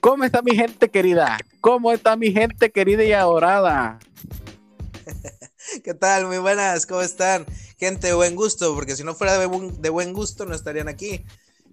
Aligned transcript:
¿Cómo 0.00 0.24
está 0.24 0.42
mi 0.42 0.56
gente 0.56 0.88
querida? 0.88 1.38
¿Cómo 1.60 1.92
está 1.92 2.16
mi 2.16 2.32
gente 2.32 2.72
querida 2.72 3.04
y 3.04 3.12
adorada? 3.12 4.00
¿Qué 5.84 5.94
tal? 5.94 6.26
Muy 6.26 6.38
buenas, 6.38 6.84
¿cómo 6.86 7.02
están? 7.02 7.46
Gente 7.78 8.08
de 8.08 8.14
buen 8.14 8.34
gusto, 8.34 8.74
porque 8.74 8.96
si 8.96 9.04
no 9.04 9.14
fuera 9.14 9.38
de 9.38 9.46
buen, 9.46 9.80
de 9.80 9.90
buen 9.90 10.12
gusto 10.12 10.46
no 10.46 10.54
estarían 10.56 10.88
aquí. 10.88 11.24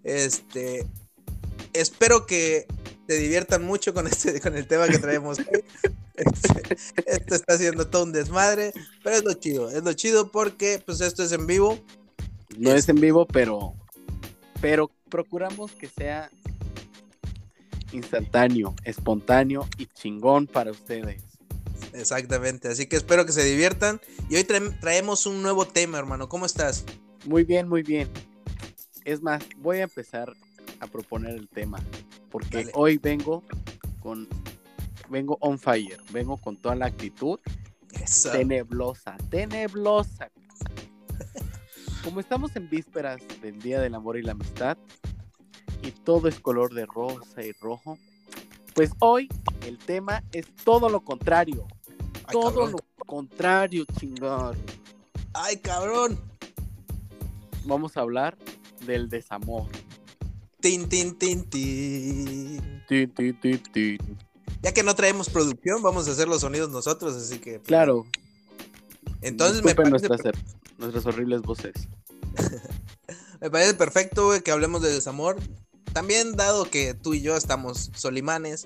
Este, 0.04 0.86
espero 1.74 2.28
que 2.28 2.68
te 3.08 3.18
diviertan 3.18 3.64
mucho 3.64 3.92
con 3.96 4.06
este, 4.06 4.40
con 4.40 4.56
el 4.56 4.68
tema 4.68 4.88
que 4.88 5.00
traemos. 5.00 5.40
Este, 6.16 6.78
esto 7.08 7.36
está 7.36 7.54
haciendo 7.56 7.88
todo 7.88 8.04
un 8.04 8.12
desmadre, 8.12 8.72
pero 9.04 9.16
es 9.16 9.24
lo 9.24 9.34
chido, 9.34 9.72
es 9.72 9.84
lo 9.84 9.94
chido 9.94 10.32
porque 10.32 10.82
pues 10.86 11.02
esto 11.02 11.24
es 11.24 11.32
en 11.32 11.48
vivo. 11.48 11.80
No 12.58 12.72
es 12.72 12.88
en 12.88 13.02
vivo, 13.02 13.26
pero, 13.26 13.74
pero 14.62 14.92
procuramos 15.10 15.72
que 15.72 15.88
sea 15.88 16.30
instantáneo, 17.92 18.76
espontáneo 18.84 19.68
y 19.78 19.88
chingón 19.88 20.46
para 20.46 20.72
ustedes. 20.72 21.24
Exactamente, 21.94 22.68
así 22.68 22.88
que 22.88 22.96
espero 22.96 23.26
que 23.26 23.32
se 23.32 23.44
diviertan. 23.44 24.00
Y 24.30 24.36
hoy 24.36 24.44
traemos 24.44 25.26
un 25.26 25.42
nuevo 25.42 25.66
tema, 25.66 25.98
hermano. 25.98 26.30
¿Cómo 26.30 26.46
estás? 26.46 26.86
Muy 27.26 27.44
bien, 27.44 27.68
muy 27.68 27.84
bien. 27.84 28.10
Es 29.06 29.22
más, 29.22 29.44
voy 29.58 29.80
a 29.80 29.84
empezar 29.84 30.34
a 30.80 30.88
proponer 30.88 31.36
el 31.36 31.48
tema, 31.48 31.80
porque 32.30 32.70
hoy 32.74 32.98
vengo 32.98 33.44
con, 34.02 34.28
vengo 35.10 35.38
on 35.42 35.60
fire, 35.60 35.98
vengo 36.12 36.38
con 36.38 36.58
toda 36.58 36.76
la 36.76 36.86
actitud 36.88 37.40
teneblosa, 38.32 39.18
teneblosa. 39.30 40.30
Como 42.04 42.20
estamos 42.20 42.56
en 42.56 42.70
vísperas 42.70 43.22
del 43.42 43.60
Día 43.60 43.80
del 43.80 43.96
Amor 43.96 44.18
y 44.18 44.24
la 44.24 44.34
Amistad, 44.34 44.78
y 45.82 45.92
todo 45.92 46.28
es 46.28 46.40
color 46.40 46.74
de 46.74 46.86
rosa 46.86 47.44
y 47.44 47.52
rojo, 47.54 47.98
pues 48.74 48.92
hoy 49.00 49.30
el 49.66 49.78
tema 49.78 50.24
es 50.32 50.46
todo 50.64 50.90
lo 50.90 51.02
contrario. 51.02 51.68
todo 52.32 52.68
lo 52.68 52.78
contrario, 53.06 53.86
chingar. 54.00 54.56
Ay, 55.34 55.58
cabrón. 55.58 56.20
Vamos 57.66 57.96
a 57.98 58.02
hablar 58.02 58.38
del 58.86 59.10
desamor. 59.10 59.68
Tin, 60.60 60.88
tin, 60.88 61.18
tin, 61.18 61.44
tin. 61.50 62.84
Tin, 62.88 63.10
tin, 63.12 63.40
tin, 63.40 63.64
tin. 63.72 64.18
Ya 64.64 64.74
que 64.74 64.82
no 64.82 64.96
traemos 64.96 65.30
producción, 65.30 65.82
vamos 65.82 66.08
a 66.08 66.12
hacer 66.12 66.30
los 66.30 66.42
sonidos 66.42 66.72
nosotros, 66.72 67.16
así 67.16 67.38
que. 67.40 67.60
Pues, 67.60 67.68
claro. 67.68 68.08
Entonces 69.22 69.64
me 69.64 69.76
parece. 69.76 70.08
Nuestras, 70.08 70.36
nuestras 70.78 71.06
horribles 71.06 71.42
voces. 71.42 71.74
me 73.42 73.52
parece 73.52 73.74
perfecto, 73.74 74.32
que 74.42 74.52
hablemos 74.52 74.82
de 74.82 74.92
desamor. 74.92 75.36
También 75.92 76.38
dado 76.38 76.64
que 76.72 76.94
tú 76.94 77.14
y 77.14 77.22
yo 77.22 77.36
estamos 77.36 77.92
solimanes, 77.94 78.66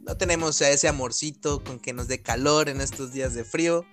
no 0.00 0.16
tenemos 0.16 0.60
a 0.60 0.70
ese 0.70 0.88
amorcito 0.88 1.62
con 1.62 1.78
que 1.78 1.92
nos 1.92 2.08
dé 2.08 2.20
calor 2.20 2.68
en 2.68 2.80
estos 2.80 3.12
días 3.12 3.32
de 3.32 3.44
frío. 3.44 3.86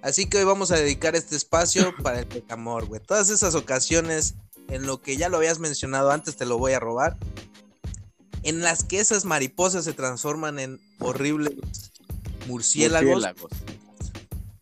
Así 0.00 0.26
que 0.26 0.38
hoy 0.38 0.44
vamos 0.44 0.70
a 0.70 0.76
dedicar 0.76 1.14
este 1.14 1.36
espacio 1.36 1.94
para 2.02 2.20
el 2.20 2.44
amor, 2.48 2.86
güey. 2.86 3.02
Todas 3.02 3.28
esas 3.28 3.54
ocasiones 3.54 4.34
en 4.68 4.86
lo 4.86 5.02
que 5.02 5.18
ya 5.18 5.28
lo 5.28 5.36
habías 5.36 5.58
mencionado 5.58 6.10
antes, 6.10 6.36
te 6.36 6.46
lo 6.46 6.56
voy 6.56 6.72
a 6.72 6.80
robar. 6.80 7.18
En 8.44 8.60
las 8.60 8.84
que 8.84 9.00
esas 9.00 9.24
mariposas 9.24 9.84
se 9.84 9.94
transforman 9.94 10.58
en 10.58 10.80
horribles 11.00 11.54
murciélagos, 12.46 13.26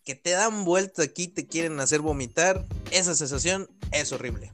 que 0.03 0.15
te 0.15 0.31
dan 0.31 0.65
vuelta 0.65 1.03
aquí, 1.03 1.27
te 1.27 1.45
quieren 1.45 1.79
hacer 1.79 2.01
vomitar. 2.01 2.65
Esa 2.91 3.13
sensación 3.13 3.69
es 3.91 4.11
horrible. 4.11 4.53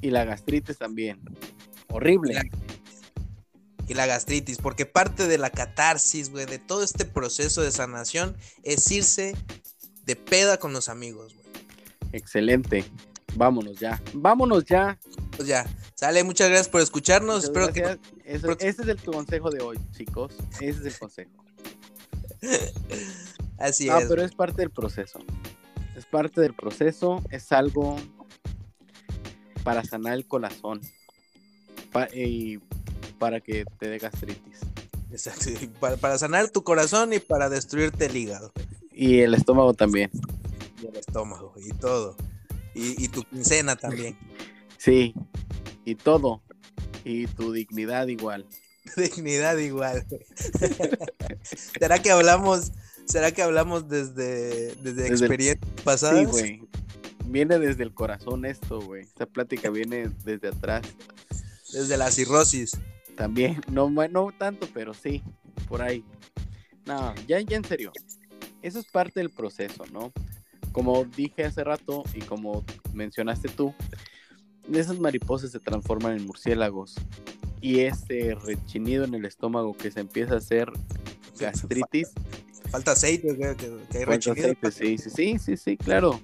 Y 0.00 0.10
la 0.10 0.24
gastritis 0.24 0.78
también. 0.78 1.20
Horrible. 1.88 2.40
Y 3.88 3.94
la, 3.94 4.06
gastritis, 4.06 4.58
porque 4.58 4.86
parte 4.86 5.26
de 5.26 5.36
la 5.36 5.50
catarsis, 5.50 6.30
güey, 6.30 6.46
de 6.46 6.58
todo 6.58 6.84
este 6.84 7.04
proceso 7.04 7.62
de 7.62 7.72
sanación 7.72 8.36
es 8.62 8.88
irse 8.92 9.34
de 10.04 10.16
peda 10.16 10.58
con 10.58 10.72
los 10.72 10.88
amigos, 10.88 11.34
güey. 11.34 11.46
Excelente. 12.12 12.84
Vámonos 13.34 13.78
ya. 13.80 14.00
Vámonos 14.14 14.64
ya. 14.64 14.98
Pues 15.36 15.48
ya. 15.48 15.66
Sale, 16.00 16.24
muchas 16.24 16.48
gracias 16.48 16.70
por 16.70 16.80
escucharnos. 16.80 17.44
Espero 17.44 17.70
que. 17.74 17.98
ese 18.24 18.68
es 18.68 18.78
el 18.88 19.02
consejo 19.02 19.50
de 19.50 19.60
hoy, 19.60 19.78
chicos. 19.90 20.32
Ese 20.54 20.70
es 20.70 20.86
el 20.86 20.98
consejo. 20.98 21.30
Así 23.58 23.90
ah, 23.90 23.98
es. 23.98 24.08
pero 24.08 24.22
es 24.22 24.34
parte 24.34 24.62
del 24.62 24.70
proceso. 24.70 25.18
Es 25.94 26.06
parte 26.06 26.40
del 26.40 26.54
proceso. 26.54 27.22
Es 27.28 27.52
algo 27.52 27.98
para 29.62 29.84
sanar 29.84 30.14
el 30.14 30.26
corazón 30.26 30.80
y 32.14 32.56
para 33.18 33.42
que 33.42 33.66
te 33.78 33.90
dé 33.90 33.98
gastritis. 33.98 34.60
Exacto, 35.10 35.50
para, 35.80 36.16
sanar 36.16 36.48
tu 36.48 36.64
corazón 36.64 37.12
y 37.12 37.18
para 37.18 37.50
destruirte 37.50 38.06
el 38.06 38.16
hígado. 38.16 38.52
Y 38.90 39.20
el 39.20 39.34
estómago 39.34 39.74
también. 39.74 40.10
Y 40.82 40.86
el 40.86 40.96
estómago, 40.96 41.52
y 41.58 41.74
todo. 41.74 42.16
Y, 42.74 43.06
tu 43.08 43.22
quincena 43.24 43.76
también. 43.76 44.16
Sí, 44.78 45.12
y 45.84 45.94
todo. 45.94 46.42
Y 47.04 47.26
tu 47.26 47.52
dignidad 47.52 48.06
igual. 48.08 48.46
dignidad 48.96 49.56
igual. 49.58 50.06
¿Será 51.78 52.00
que 52.00 52.10
hablamos, 52.10 52.72
será 53.04 53.32
que 53.32 53.42
hablamos 53.42 53.88
desde, 53.88 54.74
desde, 54.76 55.08
experiencias 55.08 55.58
pasadas? 55.84 56.20
Sí, 56.20 56.24
güey. 56.24 56.62
Viene 57.26 57.58
desde 57.58 57.84
el 57.84 57.94
corazón 57.94 58.44
esto, 58.44 58.80
güey. 58.80 59.04
Esta 59.04 59.26
plática 59.26 59.70
viene 59.70 60.10
desde 60.24 60.48
atrás. 60.48 60.82
Desde 61.72 61.96
la 61.96 62.10
cirrosis. 62.10 62.72
También, 63.16 63.60
no, 63.70 63.88
no 63.90 64.32
tanto, 64.36 64.68
pero 64.72 64.94
sí, 64.94 65.22
por 65.68 65.82
ahí. 65.82 66.04
No, 66.86 67.14
ya, 67.28 67.38
ya 67.40 67.56
en 67.56 67.64
serio. 67.64 67.92
Eso 68.62 68.78
es 68.78 68.86
parte 68.86 69.20
del 69.20 69.30
proceso, 69.30 69.84
¿no? 69.92 70.12
Como 70.72 71.04
dije 71.04 71.44
hace 71.44 71.62
rato 71.62 72.02
y 72.14 72.20
como 72.20 72.64
mencionaste 72.92 73.48
tú, 73.48 73.74
esas 74.78 74.98
mariposas 74.98 75.50
se 75.50 75.60
transforman 75.60 76.16
en 76.16 76.26
murciélagos 76.26 76.94
y 77.60 77.80
ese 77.80 78.34
rechinido 78.34 79.04
en 79.04 79.14
el 79.14 79.24
estómago 79.24 79.76
que 79.76 79.90
se 79.90 80.00
empieza 80.00 80.34
a 80.34 80.38
hacer 80.38 80.70
gastritis. 81.38 82.12
Falta 82.70 82.92
aceite, 82.92 83.36
que, 83.36 83.98
hay 83.98 84.04
falta 84.04 84.32
aceite, 84.32 84.70
sí, 84.70 84.98
sí, 84.98 85.10
sí, 85.10 85.38
sí, 85.38 85.56
sí, 85.56 85.76
claro. 85.76 86.20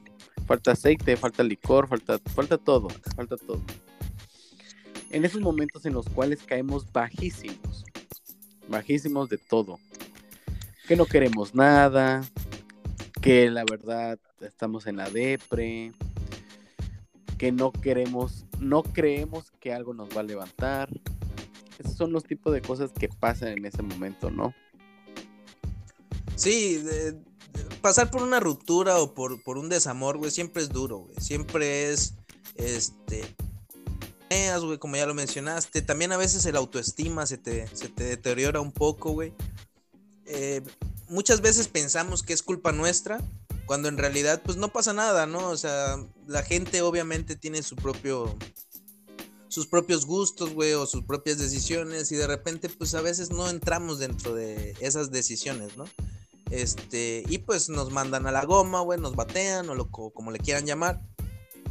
Falta 0.47 0.73
aceite, 0.73 1.17
falta 1.17 1.43
licor, 1.43 1.89
falta, 1.89 2.21
falta 2.35 2.57
todo, 2.57 2.89
falta 3.17 3.37
todo 3.37 3.61
en 5.11 5.25
esos 5.25 5.41
momentos 5.41 5.87
en 5.87 5.95
los 5.95 6.09
cuales 6.09 6.43
caemos 6.43 6.91
bajísimos, 6.93 7.85
bajísimos 8.69 9.29
de 9.29 9.39
todo, 9.39 9.79
que 10.87 10.97
no 10.97 11.07
queremos 11.07 11.55
nada, 11.55 12.23
que 13.23 13.51
la 13.51 13.65
verdad 13.65 14.19
estamos 14.41 14.87
en 14.87 14.97
la 14.97 15.09
depre, 15.09 15.93
que 17.39 17.53
no 17.53 17.73
queremos, 17.73 18.47
no 18.59 18.83
creemos 18.83 19.53
que 19.61 19.73
algo 19.73 19.95
nos 19.95 20.09
va 20.17 20.21
a 20.21 20.25
levantar. 20.25 20.89
Esos 21.79 21.97
son 21.97 22.13
los 22.13 22.25
tipos 22.25 22.53
de 22.53 22.63
cosas 22.63 22.91
que 22.93 23.09
pasan 23.09 23.49
en 23.49 23.67
ese 23.67 23.83
momento, 23.83 24.31
¿no? 24.31 24.55
Sí, 26.37 26.83
pasar 27.81 28.11
por 28.11 28.23
una 28.23 28.41
ruptura 28.41 28.99
o 29.01 29.15
por, 29.15 29.43
por 29.43 29.59
un 29.59 29.69
desamor, 29.69 30.19
güey, 30.19 30.31
siempre 30.31 30.63
es 30.63 30.71
duro, 30.71 30.99
güey. 30.99 31.17
Siempre 31.19 31.93
es, 31.93 32.15
este, 32.57 33.25
como 34.79 34.97
ya 34.97 35.07
lo 35.07 35.15
mencionaste. 35.15 35.83
También 35.83 36.13
a 36.13 36.17
veces 36.17 36.45
el 36.47 36.57
autoestima 36.57 37.27
se 37.27 37.39
te, 37.39 37.67
se 37.75 37.89
te 37.89 38.05
deteriora 38.05 38.61
un 38.61 38.73
poco, 38.73 39.13
güey. 39.13 39.33
Eh, 40.27 40.63
muchas 41.09 41.41
veces 41.41 41.69
pensamos 41.69 42.23
que 42.23 42.33
es 42.33 42.43
culpa 42.43 42.73
nuestra, 42.73 43.21
cuando 43.67 43.89
en 43.89 43.99
realidad, 43.99 44.43
pues 44.45 44.57
no 44.57 44.73
pasa 44.73 44.93
nada, 44.93 45.27
¿no? 45.27 45.51
O 45.51 45.57
sea, 45.57 45.97
la 46.27 46.43
gente 46.43 46.83
obviamente 46.83 47.37
tiene 47.37 47.63
su 47.63 47.77
propio. 47.77 48.37
sus 49.49 49.67
propios 49.67 50.07
gustos, 50.07 50.53
güey, 50.53 50.75
o 50.75 50.87
sus 50.87 51.05
propias 51.05 51.39
decisiones, 51.39 52.13
y 52.13 52.17
de 52.17 52.27
repente, 52.27 52.69
pues 52.69 52.95
a 52.95 53.01
veces 53.01 53.31
no 53.31 53.49
entramos 53.49 53.99
dentro 53.99 54.35
de 54.35 54.75
esas 54.81 55.11
decisiones, 55.11 55.77
¿no? 55.77 55.85
Este, 56.51 57.25
y 57.29 57.39
pues 57.39 57.69
nos 57.69 57.91
mandan 57.91 58.27
a 58.27 58.33
la 58.33 58.45
goma, 58.45 58.81
güey, 58.81 59.01
nos 59.01 59.17
batean, 59.17 59.69
o 59.69 59.75
lo, 59.75 59.91
como 59.91 60.31
le 60.31 60.39
quieran 60.39 60.67
llamar. 60.67 61.01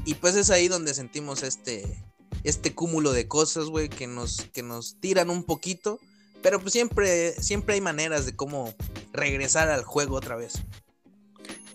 Y 0.05 0.15
pues 0.15 0.35
es 0.35 0.49
ahí 0.49 0.67
donde 0.67 0.93
sentimos 0.93 1.43
este, 1.43 2.03
este 2.43 2.73
cúmulo 2.75 3.11
de 3.11 3.27
cosas, 3.27 3.65
güey, 3.65 3.89
que 3.89 4.07
nos, 4.07 4.47
que 4.53 4.63
nos 4.63 4.99
tiran 4.99 5.29
un 5.29 5.43
poquito. 5.43 5.99
Pero 6.41 6.59
pues 6.59 6.73
siempre, 6.73 7.33
siempre 7.41 7.75
hay 7.75 7.81
maneras 7.81 8.25
de 8.25 8.35
cómo 8.35 8.73
regresar 9.13 9.69
al 9.69 9.83
juego 9.83 10.15
otra 10.15 10.35
vez. 10.35 10.61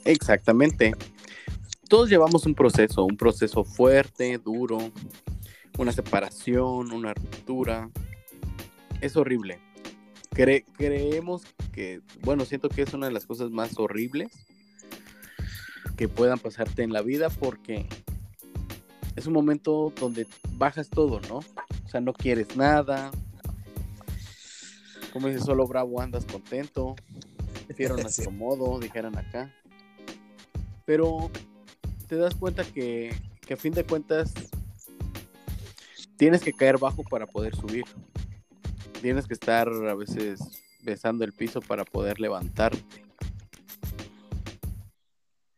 Exactamente. 0.04 0.92
Todos 1.88 2.08
llevamos 2.08 2.46
un 2.46 2.54
proceso, 2.54 3.04
un 3.04 3.16
proceso 3.16 3.64
fuerte, 3.64 4.38
duro, 4.38 4.92
una 5.78 5.92
separación, 5.92 6.92
una 6.92 7.14
ruptura. 7.14 7.90
Es 9.00 9.16
horrible. 9.16 9.60
creemos 10.30 11.42
que, 11.72 12.00
bueno, 12.22 12.44
siento 12.44 12.68
que 12.68 12.82
es 12.82 12.94
una 12.94 13.06
de 13.06 13.12
las 13.12 13.26
cosas 13.26 13.50
más 13.50 13.78
horribles 13.78 14.30
que 15.96 16.08
puedan 16.08 16.38
pasarte 16.38 16.82
en 16.82 16.92
la 16.92 17.02
vida 17.02 17.28
porque 17.28 17.86
es 19.16 19.26
un 19.26 19.32
momento 19.34 19.92
donde 19.98 20.26
bajas 20.52 20.88
todo, 20.88 21.20
¿no? 21.28 21.38
O 21.38 21.88
sea, 21.88 22.00
no 22.00 22.12
quieres 22.12 22.56
nada. 22.56 23.10
Como 25.12 25.26
dices, 25.28 25.44
solo 25.44 25.66
bravo 25.66 26.00
andas 26.00 26.24
contento. 26.24 26.94
Prefiero 27.66 27.96
nuestro 27.96 28.30
modo, 28.30 28.78
dijeran 28.78 29.18
acá. 29.18 29.52
Pero 30.90 31.30
te 32.08 32.16
das 32.16 32.34
cuenta 32.34 32.64
que, 32.64 33.14
que 33.42 33.54
a 33.54 33.56
fin 33.56 33.72
de 33.72 33.86
cuentas 33.86 34.32
tienes 36.16 36.42
que 36.42 36.52
caer 36.52 36.78
bajo 36.78 37.04
para 37.04 37.28
poder 37.28 37.54
subir. 37.54 37.84
Tienes 39.00 39.28
que 39.28 39.34
estar 39.34 39.68
a 39.68 39.94
veces 39.94 40.40
besando 40.82 41.22
el 41.22 41.32
piso 41.32 41.60
para 41.60 41.84
poder 41.84 42.18
levantarte. 42.18 43.04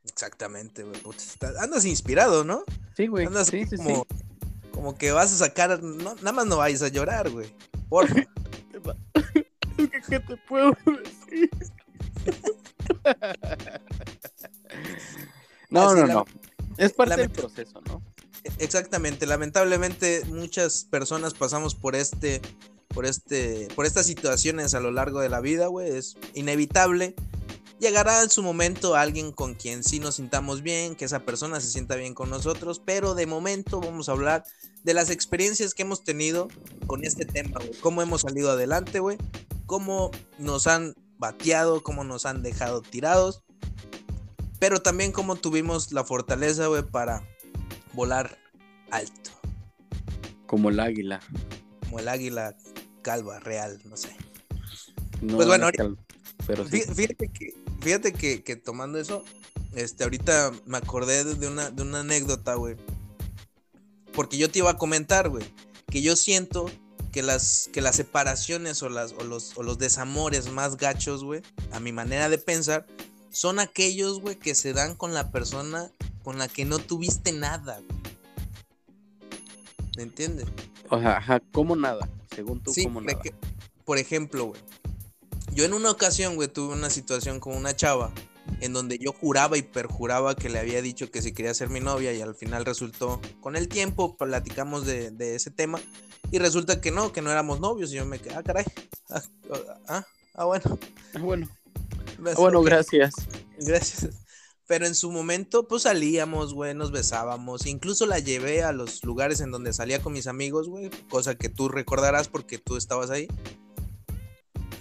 Exactamente, 0.04 0.82
güey. 0.82 1.00
Andas 1.58 1.86
inspirado, 1.86 2.44
¿no? 2.44 2.64
Sí, 2.94 3.06
güey. 3.06 3.24
Andas 3.24 3.46
sí, 3.46 3.64
como, 3.74 4.06
como 4.70 4.98
que 4.98 5.12
vas 5.12 5.32
a 5.32 5.46
sacar. 5.46 5.82
nada 5.82 6.32
más 6.32 6.44
no 6.44 6.58
vayas 6.58 6.82
a 6.82 6.88
llorar, 6.88 7.30
güey. 7.30 7.50
Porfa. 7.88 8.16
¿Qué 10.10 10.20
te 10.20 10.36
puedo 10.46 10.76
decir? 10.84 11.48
no, 15.72 15.94
no, 15.94 16.06
no. 16.06 16.24
Es 16.76 16.92
parte 16.92 17.16
del 17.16 17.30
proceso, 17.30 17.80
¿no? 17.86 18.02
Exactamente. 18.58 19.26
Lamentablemente, 19.26 20.22
muchas 20.26 20.84
personas 20.84 21.34
pasamos 21.34 21.74
por 21.74 21.96
este. 21.96 22.40
Por 22.88 23.06
este. 23.06 23.68
Por 23.74 23.86
estas 23.86 24.06
situaciones 24.06 24.74
a 24.74 24.80
lo 24.80 24.90
largo 24.90 25.20
de 25.20 25.28
la 25.28 25.40
vida, 25.40 25.66
güey. 25.66 25.96
Es 25.96 26.16
inevitable 26.34 27.14
Llegará 27.82 28.22
en 28.22 28.30
su 28.30 28.44
momento 28.44 28.94
alguien 28.94 29.32
con 29.32 29.54
quien 29.54 29.82
sí 29.82 29.98
nos 29.98 30.14
sintamos 30.14 30.62
bien, 30.62 30.94
que 30.94 31.04
esa 31.04 31.24
persona 31.24 31.60
se 31.60 31.66
sienta 31.66 31.96
bien 31.96 32.14
con 32.14 32.30
nosotros, 32.30 32.78
pero 32.78 33.16
de 33.16 33.26
momento 33.26 33.80
vamos 33.80 34.08
a 34.08 34.12
hablar 34.12 34.44
de 34.84 34.94
las 34.94 35.10
experiencias 35.10 35.74
que 35.74 35.82
hemos 35.82 36.04
tenido 36.04 36.46
con 36.86 37.04
este 37.04 37.24
tema, 37.24 37.58
güey. 37.58 37.72
Cómo 37.80 38.00
hemos 38.00 38.20
salido 38.20 38.52
adelante, 38.52 39.00
güey. 39.00 39.18
Cómo 39.66 40.12
nos 40.38 40.68
han 40.68 40.94
bateado, 41.18 41.82
cómo 41.82 42.04
nos 42.04 42.24
han 42.24 42.44
dejado 42.44 42.82
tirados. 42.82 43.42
Pero 44.62 44.80
también 44.80 45.10
cómo 45.10 45.34
tuvimos 45.34 45.90
la 45.90 46.04
fortaleza, 46.04 46.68
güey, 46.68 46.84
para 46.84 47.28
volar 47.94 48.38
alto. 48.92 49.32
Como 50.46 50.70
el 50.70 50.78
águila. 50.78 51.18
Como 51.80 51.98
el 51.98 52.06
águila 52.06 52.56
calva, 53.02 53.40
real, 53.40 53.80
no 53.86 53.96
sé. 53.96 54.10
pues 55.18 55.48
bueno, 55.48 55.66
pero 56.46 56.64
fíjate 56.64 57.26
que 57.26 57.54
fíjate 57.80 58.12
que, 58.12 58.54
tomando 58.54 59.00
eso, 59.00 59.24
este, 59.74 60.04
ahorita 60.04 60.52
me 60.66 60.78
acordé 60.78 61.24
de 61.24 61.48
una, 61.48 61.72
de 61.72 61.82
una 61.82 61.98
anécdota, 61.98 62.54
güey. 62.54 62.76
Porque 64.12 64.38
yo 64.38 64.48
te 64.48 64.60
iba 64.60 64.70
a 64.70 64.78
comentar, 64.78 65.28
güey, 65.28 65.44
que 65.90 66.02
yo 66.02 66.14
siento 66.14 66.70
que 67.10 67.22
las, 67.22 67.68
que 67.72 67.80
las 67.80 67.96
separaciones 67.96 68.80
o, 68.84 68.88
las, 68.88 69.10
o, 69.14 69.24
los, 69.24 69.58
o 69.58 69.64
los 69.64 69.78
desamores 69.78 70.52
más 70.52 70.76
gachos, 70.76 71.24
güey, 71.24 71.42
a 71.72 71.80
mi 71.80 71.90
manera 71.90 72.28
de 72.28 72.38
pensar, 72.38 72.86
son 73.32 73.58
aquellos, 73.58 74.20
güey, 74.20 74.36
que 74.36 74.54
se 74.54 74.72
dan 74.72 74.94
con 74.94 75.14
la 75.14 75.30
persona 75.30 75.90
con 76.22 76.38
la 76.38 76.48
que 76.48 76.64
no 76.64 76.78
tuviste 76.78 77.32
nada, 77.32 77.80
güey. 77.80 78.02
¿Me 79.96 80.02
entiendes? 80.04 80.46
O 80.88 80.98
sea, 81.00 81.16
ajá, 81.18 81.40
¿cómo 81.52 81.74
nada? 81.76 82.08
Según 82.34 82.62
tú, 82.62 82.72
¿cómo 82.82 83.00
nada? 83.00 83.20
por 83.84 83.98
ejemplo, 83.98 84.46
güey, 84.46 84.60
yo 85.54 85.64
en 85.64 85.74
una 85.74 85.90
ocasión, 85.90 86.36
güey, 86.36 86.48
tuve 86.48 86.74
una 86.74 86.90
situación 86.90 87.40
con 87.40 87.56
una 87.56 87.74
chava 87.74 88.12
en 88.60 88.72
donde 88.72 88.98
yo 88.98 89.12
juraba 89.12 89.58
y 89.58 89.62
perjuraba 89.62 90.34
que 90.34 90.48
le 90.48 90.58
había 90.58 90.82
dicho 90.82 91.10
que 91.10 91.22
si 91.22 91.32
quería 91.32 91.54
ser 91.54 91.68
mi 91.68 91.80
novia 91.80 92.12
y 92.12 92.20
al 92.20 92.34
final 92.34 92.64
resultó, 92.64 93.20
con 93.40 93.56
el 93.56 93.68
tiempo 93.68 94.16
platicamos 94.16 94.86
de, 94.86 95.34
ese 95.34 95.50
tema 95.50 95.80
y 96.30 96.38
resulta 96.38 96.80
que 96.80 96.90
no, 96.90 97.12
que 97.12 97.22
no 97.22 97.30
éramos 97.30 97.60
novios 97.60 97.92
y 97.92 97.96
yo 97.96 98.06
me 98.06 98.18
quedé, 98.18 98.34
ah, 98.34 98.42
caray, 98.42 98.64
ah, 99.10 99.22
ah, 99.88 100.06
ah 100.34 100.44
bueno. 100.44 100.78
Ah, 101.14 101.18
bueno. 101.20 101.48
Bueno, 102.36 102.62
gracias. 102.62 103.14
Gracias. 103.58 104.08
Pero 104.66 104.86
en 104.86 104.94
su 104.94 105.10
momento, 105.10 105.66
pues 105.66 105.82
salíamos, 105.82 106.54
güey, 106.54 106.74
nos 106.74 106.92
besábamos. 106.92 107.66
Incluso 107.66 108.06
la 108.06 108.20
llevé 108.20 108.62
a 108.62 108.72
los 108.72 109.04
lugares 109.04 109.40
en 109.40 109.50
donde 109.50 109.72
salía 109.72 110.00
con 110.00 110.12
mis 110.12 110.26
amigos, 110.26 110.68
güey. 110.68 110.90
Cosa 111.10 111.34
que 111.34 111.48
tú 111.48 111.68
recordarás 111.68 112.28
porque 112.28 112.58
tú 112.58 112.76
estabas 112.76 113.10
ahí. 113.10 113.28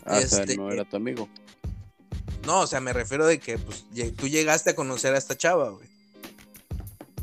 Ah, 0.06 0.20
este, 0.20 0.56
no 0.56 0.72
era 0.72 0.86
tu 0.86 0.96
amigo. 0.96 1.28
No, 2.46 2.62
o 2.62 2.68
sea, 2.68 2.80
me 2.80 2.94
refiero 2.94 3.26
de 3.26 3.40
que 3.40 3.58
pues, 3.58 3.86
tú 4.16 4.28
llegaste 4.28 4.72
a 4.72 4.76
conocer 4.76 5.14
a 5.14 5.18
esta 5.18 5.38
chava, 5.38 5.70
güey. 5.70 5.88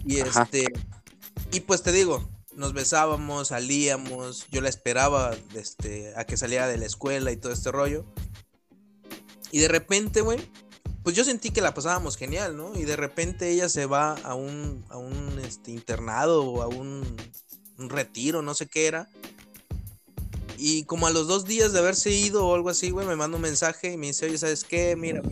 Y 0.04 0.18
este. 0.18 0.66
Y 1.52 1.60
pues 1.60 1.82
te 1.82 1.92
digo, 1.92 2.28
nos 2.54 2.72
besábamos, 2.72 3.48
salíamos, 3.48 4.46
yo 4.50 4.60
la 4.60 4.68
esperaba 4.68 5.34
este, 5.54 6.12
a 6.16 6.24
que 6.24 6.36
saliera 6.36 6.66
de 6.66 6.76
la 6.76 6.86
escuela 6.86 7.30
y 7.32 7.36
todo 7.36 7.52
este 7.52 7.70
rollo. 7.70 8.04
Y 9.50 9.58
de 9.58 9.68
repente, 9.68 10.20
güey, 10.20 10.38
pues 11.02 11.16
yo 11.16 11.24
sentí 11.24 11.50
que 11.50 11.60
la 11.60 11.74
pasábamos 11.74 12.16
genial, 12.16 12.56
¿no? 12.56 12.78
Y 12.78 12.84
de 12.84 12.96
repente 12.96 13.48
ella 13.50 13.68
se 13.68 13.86
va 13.86 14.14
a 14.14 14.34
un, 14.34 14.84
a 14.90 14.98
un 14.98 15.40
este, 15.42 15.70
internado 15.70 16.44
o 16.44 16.62
a 16.62 16.68
un, 16.68 17.02
un 17.78 17.88
retiro, 17.88 18.42
no 18.42 18.54
sé 18.54 18.66
qué 18.66 18.86
era. 18.86 19.08
Y 20.60 20.82
como 20.84 21.06
a 21.06 21.10
los 21.10 21.28
dos 21.28 21.44
días 21.44 21.72
de 21.72 21.78
haberse 21.78 22.10
ido 22.10 22.44
o 22.46 22.54
algo 22.54 22.68
así, 22.68 22.90
güey, 22.90 23.06
me 23.06 23.14
manda 23.14 23.36
un 23.36 23.42
mensaje 23.42 23.92
y 23.92 23.96
me 23.96 24.08
dice, 24.08 24.26
oye, 24.26 24.38
¿sabes 24.38 24.64
qué? 24.64 24.96
Mira, 24.96 25.22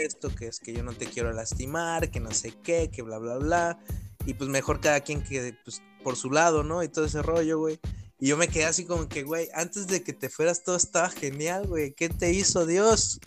esto, 0.00 0.34
que 0.34 0.48
es 0.48 0.58
que 0.58 0.72
yo 0.72 0.82
no 0.82 0.92
te 0.92 1.06
quiero 1.06 1.32
lastimar, 1.32 2.10
que 2.10 2.18
no 2.18 2.32
sé 2.32 2.52
qué, 2.64 2.90
que 2.90 3.02
bla, 3.02 3.18
bla, 3.18 3.38
bla. 3.38 3.78
Y 4.26 4.34
pues 4.34 4.50
mejor 4.50 4.80
cada 4.80 5.00
quien 5.00 5.22
que, 5.22 5.56
pues, 5.64 5.82
por 6.02 6.16
su 6.16 6.30
lado, 6.30 6.64
¿no? 6.64 6.82
Y 6.82 6.88
todo 6.88 7.04
ese 7.04 7.22
rollo, 7.22 7.58
güey. 7.58 7.78
Y 8.22 8.28
yo 8.28 8.36
me 8.36 8.46
quedé 8.46 8.66
así 8.66 8.84
como 8.84 9.08
que, 9.08 9.24
güey, 9.24 9.48
antes 9.52 9.88
de 9.88 10.04
que 10.04 10.12
te 10.12 10.28
fueras 10.28 10.62
todo 10.62 10.76
estaba 10.76 11.10
genial, 11.10 11.66
güey. 11.66 11.92
¿Qué 11.92 12.08
te 12.08 12.32
hizo 12.32 12.66
Dios? 12.66 13.18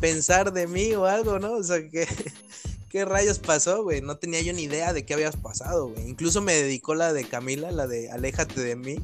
Pensar 0.00 0.52
de 0.52 0.66
mí 0.66 0.92
o 0.94 1.04
algo, 1.04 1.38
¿no? 1.38 1.52
O 1.52 1.62
sea, 1.62 1.88
¿qué, 1.88 2.04
qué 2.90 3.04
rayos 3.04 3.38
pasó, 3.38 3.84
güey? 3.84 4.00
No 4.00 4.16
tenía 4.16 4.40
yo 4.40 4.52
ni 4.52 4.62
idea 4.62 4.92
de 4.92 5.06
qué 5.06 5.14
habías 5.14 5.36
pasado, 5.36 5.90
güey. 5.90 6.08
Incluso 6.08 6.42
me 6.42 6.52
dedicó 6.52 6.96
la 6.96 7.12
de 7.12 7.26
Camila, 7.26 7.70
la 7.70 7.86
de 7.86 8.10
Aléjate 8.10 8.60
de 8.60 8.74
mí. 8.74 8.96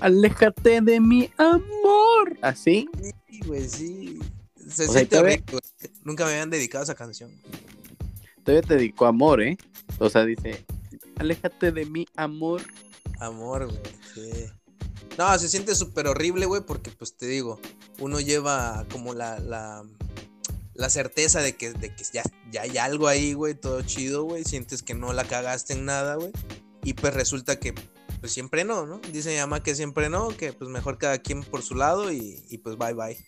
Aléjate 0.00 0.82
de 0.82 1.00
mi 1.00 1.30
amor. 1.38 2.36
¿Así? 2.42 2.90
Sí, 3.30 3.40
güey, 3.46 3.66
sí. 3.66 4.18
Se 4.68 4.86
siente 4.86 5.42
Nunca 6.04 6.26
me 6.26 6.32
habían 6.32 6.50
dedicado 6.50 6.82
a 6.82 6.84
esa 6.84 6.94
canción. 6.94 7.30
Todavía 8.44 8.68
te 8.68 8.74
dedicó 8.74 9.06
amor, 9.06 9.40
¿eh? 9.40 9.56
O 9.98 10.10
sea, 10.10 10.26
dice, 10.26 10.66
aléjate 11.16 11.72
de 11.72 11.86
mi 11.86 12.06
amor. 12.16 12.60
Amor, 13.18 13.66
güey, 13.66 13.80
sí. 14.14 14.46
No, 15.18 15.38
se 15.38 15.48
siente 15.48 15.74
súper 15.74 16.08
horrible, 16.08 16.46
güey, 16.46 16.62
porque 16.62 16.90
pues 16.90 17.16
te 17.16 17.26
digo, 17.26 17.58
uno 17.98 18.20
lleva 18.20 18.86
como 18.90 19.14
la, 19.14 19.38
la, 19.38 19.84
la 20.74 20.90
certeza 20.90 21.40
de 21.40 21.56
que, 21.56 21.72
de 21.72 21.94
que 21.94 22.04
ya, 22.12 22.22
ya 22.50 22.62
hay 22.62 22.76
algo 22.76 23.08
ahí, 23.08 23.32
güey, 23.32 23.54
todo 23.54 23.80
chido, 23.82 24.24
güey. 24.24 24.44
Sientes 24.44 24.82
que 24.82 24.94
no 24.94 25.12
la 25.12 25.24
cagaste 25.24 25.72
en 25.72 25.86
nada, 25.86 26.16
güey. 26.16 26.32
Y 26.84 26.92
pues 26.92 27.14
resulta 27.14 27.58
que 27.58 27.74
pues 28.20 28.32
siempre 28.32 28.64
no, 28.64 28.86
¿no? 28.86 28.98
Dice 29.12 29.30
mi 29.30 29.38
mamá 29.38 29.62
que 29.62 29.74
siempre 29.74 30.08
no, 30.08 30.28
que 30.28 30.52
pues 30.52 30.70
mejor 30.70 30.98
cada 30.98 31.18
quien 31.18 31.42
por 31.42 31.62
su 31.62 31.74
lado 31.74 32.12
y, 32.12 32.60
pues 32.62 32.76
bye 32.76 32.94
bye. 32.94 33.18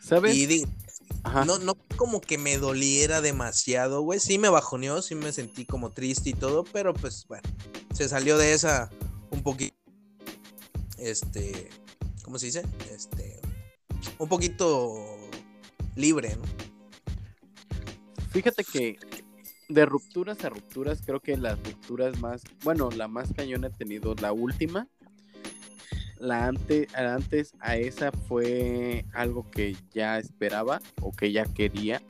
¿Sabes? 0.00 0.34
Y 0.36 0.66
no, 1.46 1.58
no 1.58 1.74
como 1.96 2.20
que 2.20 2.36
me 2.36 2.58
doliera 2.58 3.20
demasiado, 3.20 4.02
güey. 4.02 4.20
Sí 4.20 4.38
me 4.38 4.48
bajoneó, 4.48 5.00
sí 5.02 5.14
me 5.14 5.32
sentí 5.32 5.64
como 5.64 5.90
triste 5.90 6.30
y 6.30 6.34
todo, 6.34 6.64
pero 6.64 6.92
pues 6.92 7.26
bueno, 7.28 7.48
se 7.94 8.08
salió 8.08 8.36
de 8.36 8.52
esa 8.52 8.90
un 9.34 9.42
poquito, 9.42 9.76
este, 10.98 11.68
¿cómo 12.22 12.38
se 12.38 12.46
dice? 12.46 12.62
Este, 12.90 13.40
un 14.18 14.28
poquito 14.28 14.94
libre, 15.96 16.36
¿no? 16.36 16.42
Fíjate 18.30 18.64
que 18.64 18.96
de 19.68 19.86
rupturas 19.86 20.44
a 20.44 20.50
rupturas, 20.50 21.02
creo 21.04 21.20
que 21.20 21.36
las 21.36 21.58
rupturas 21.58 22.18
más, 22.20 22.42
bueno, 22.62 22.90
la 22.90 23.08
más 23.08 23.32
cañón 23.32 23.64
he 23.64 23.70
tenido 23.70 24.14
la 24.14 24.32
última. 24.32 24.88
La 26.18 26.46
antes, 26.46 26.94
antes 26.94 27.52
a 27.60 27.76
esa 27.76 28.12
fue 28.12 29.04
algo 29.12 29.50
que 29.50 29.76
ya 29.92 30.18
esperaba 30.18 30.80
o 31.02 31.12
que 31.12 31.32
ya 31.32 31.44
quería. 31.44 32.00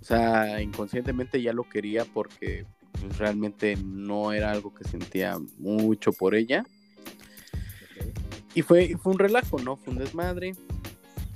O 0.00 0.04
sea, 0.04 0.60
inconscientemente 0.60 1.40
ya 1.40 1.52
lo 1.52 1.68
quería 1.68 2.04
porque 2.04 2.66
pues, 3.00 3.18
realmente 3.18 3.76
no 3.76 4.32
era 4.32 4.50
algo 4.50 4.74
que 4.74 4.84
sentía 4.84 5.38
mucho 5.58 6.12
por 6.12 6.34
ella. 6.34 6.64
Y 8.54 8.62
fue, 8.62 8.96
fue 8.96 9.12
un 9.12 9.18
relajo, 9.18 9.58
¿no? 9.58 9.76
Fue 9.76 9.92
un 9.92 9.98
desmadre. 9.98 10.54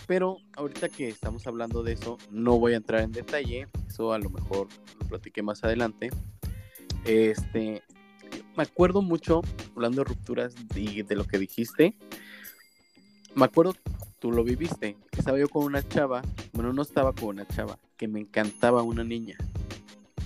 Pero 0.07 0.39
ahorita 0.57 0.89
que 0.89 1.09
estamos 1.09 1.47
hablando 1.47 1.83
de 1.83 1.93
eso, 1.93 2.19
no 2.31 2.59
voy 2.59 2.75
a 2.75 2.77
entrar 2.77 3.03
en 3.03 3.13
detalle 3.13 3.69
eso 3.93 4.13
a 4.13 4.19
lo 4.19 4.31
mejor 4.31 4.69
lo 5.01 5.07
platiqué 5.07 5.43
más 5.43 5.63
adelante. 5.65 6.11
Este, 7.05 7.83
me 8.57 8.63
acuerdo 8.63 9.03
mucho, 9.03 9.43
hablando 9.77 10.03
de 10.03 10.09
rupturas 10.09 10.55
y 10.75 11.03
de 11.03 11.15
lo 11.15 11.25
que 11.25 11.39
dijiste, 11.39 11.95
me 13.35 13.45
acuerdo 13.45 13.75
tú 14.19 14.33
lo 14.33 14.45
viviste. 14.45 14.97
Estaba 15.17 15.39
yo 15.39 15.49
con 15.49 15.65
una 15.65 15.87
chava, 15.87 16.23
bueno, 16.53 16.73
no 16.73 16.83
estaba 16.83 17.13
con 17.13 17.31
una 17.31 17.47
chava, 17.47 17.79
que 17.97 18.09
me 18.09 18.21
encantaba 18.21 18.83
una 18.83 19.05
niña. 19.05 19.37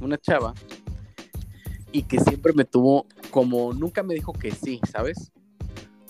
Una 0.01 0.17
chava. 0.17 0.55
Y 1.93 2.03
que 2.03 2.21
siempre 2.21 2.53
me 2.53 2.65
tuvo, 2.65 3.07
como 3.31 3.73
nunca 3.73 4.03
me 4.03 4.15
dijo 4.15 4.33
que 4.33 4.51
sí, 4.51 4.81
¿sabes? 4.91 5.33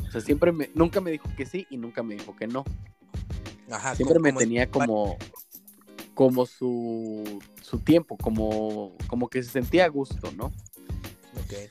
O 0.06 0.11
sea, 0.11 0.21
siempre 0.21 0.52
me, 0.52 0.71
nunca 0.75 1.00
me 1.00 1.11
dijo 1.11 1.28
que 1.37 1.47
sí 1.47 1.66
y 1.71 1.76
nunca 1.76 2.02
me 2.02 2.14
dijo 2.14 2.35
que 2.35 2.47
no. 2.47 2.64
Ajá, 3.71 3.95
siempre 3.95 4.18
me 4.18 4.33
tenía 4.33 4.71
como, 4.71 5.16
como 6.14 6.47
su, 6.47 7.40
su 7.61 7.78
tiempo, 7.80 8.16
como, 8.16 8.97
como 9.09 9.28
que 9.28 9.42
se 9.42 9.50
sentía 9.50 9.85
a 9.85 9.88
gusto, 9.88 10.33
¿no? 10.33 10.47
Ok. 10.47 11.71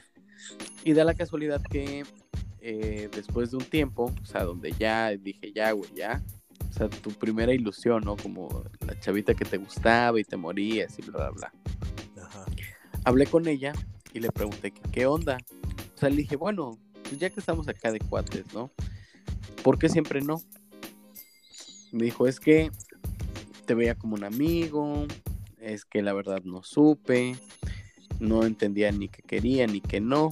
Y 0.84 0.94
da 0.94 1.04
la 1.04 1.14
casualidad 1.14 1.62
que 1.64 2.04
eh, 2.62 3.10
después 3.14 3.52
de 3.52 3.58
un 3.58 3.66
tiempo, 3.66 4.14
o 4.22 4.26
sea, 4.26 4.44
donde 4.44 4.72
ya 4.74 5.10
dije, 5.12 5.52
ya, 5.54 5.72
güey, 5.72 5.90
ya, 5.96 6.22
o 6.70 6.74
sea, 6.74 6.90
tu 6.90 7.12
primera 7.12 7.54
ilusión, 7.54 8.04
¿no? 8.04 8.18
Como 8.18 8.66
la 8.86 9.00
chavita 9.00 9.34
que 9.34 9.46
te 9.46 9.58
gustaba 9.58 10.20
y 10.20 10.24
te 10.24 10.36
morías 10.36 10.98
y 11.00 11.02
bla, 11.04 11.30
bla, 11.30 11.32
bla. 11.32 12.24
Ajá. 12.24 12.46
Hablé 13.04 13.26
con 13.28 13.48
ella 13.48 13.74
y 14.15 14.22
le 14.22 14.31
pregunté 14.31 14.72
qué 14.91 15.05
onda. 15.05 15.38
O 15.93 15.98
sea, 15.98 16.10
le 16.10 16.15
dije, 16.15 16.38
bueno, 16.38 16.79
pues 17.03 17.19
ya 17.19 17.29
que 17.29 17.39
estamos 17.39 17.67
acá 17.67 17.91
de 17.91 18.00
cuates, 18.00 18.53
¿no? 18.53 18.72
¿Por 19.62 19.77
qué 19.77 19.89
siempre 19.89 20.22
no? 20.22 20.41
Me 21.91 22.05
dijo, 22.05 22.25
es 22.25 22.39
que 22.39 22.72
te 23.65 23.75
veía 23.75 23.95
como 23.95 24.15
un 24.15 24.24
amigo, 24.24 25.05
es 25.60 25.84
que 25.84 26.01
la 26.01 26.13
verdad 26.13 26.41
no 26.45 26.63
supe, 26.63 27.36
no 28.19 28.45
entendía 28.45 28.89
ni 28.91 29.10
qué 29.10 29.22
quería 29.22 29.67
ni 29.67 29.81
qué 29.81 30.00
no. 30.00 30.29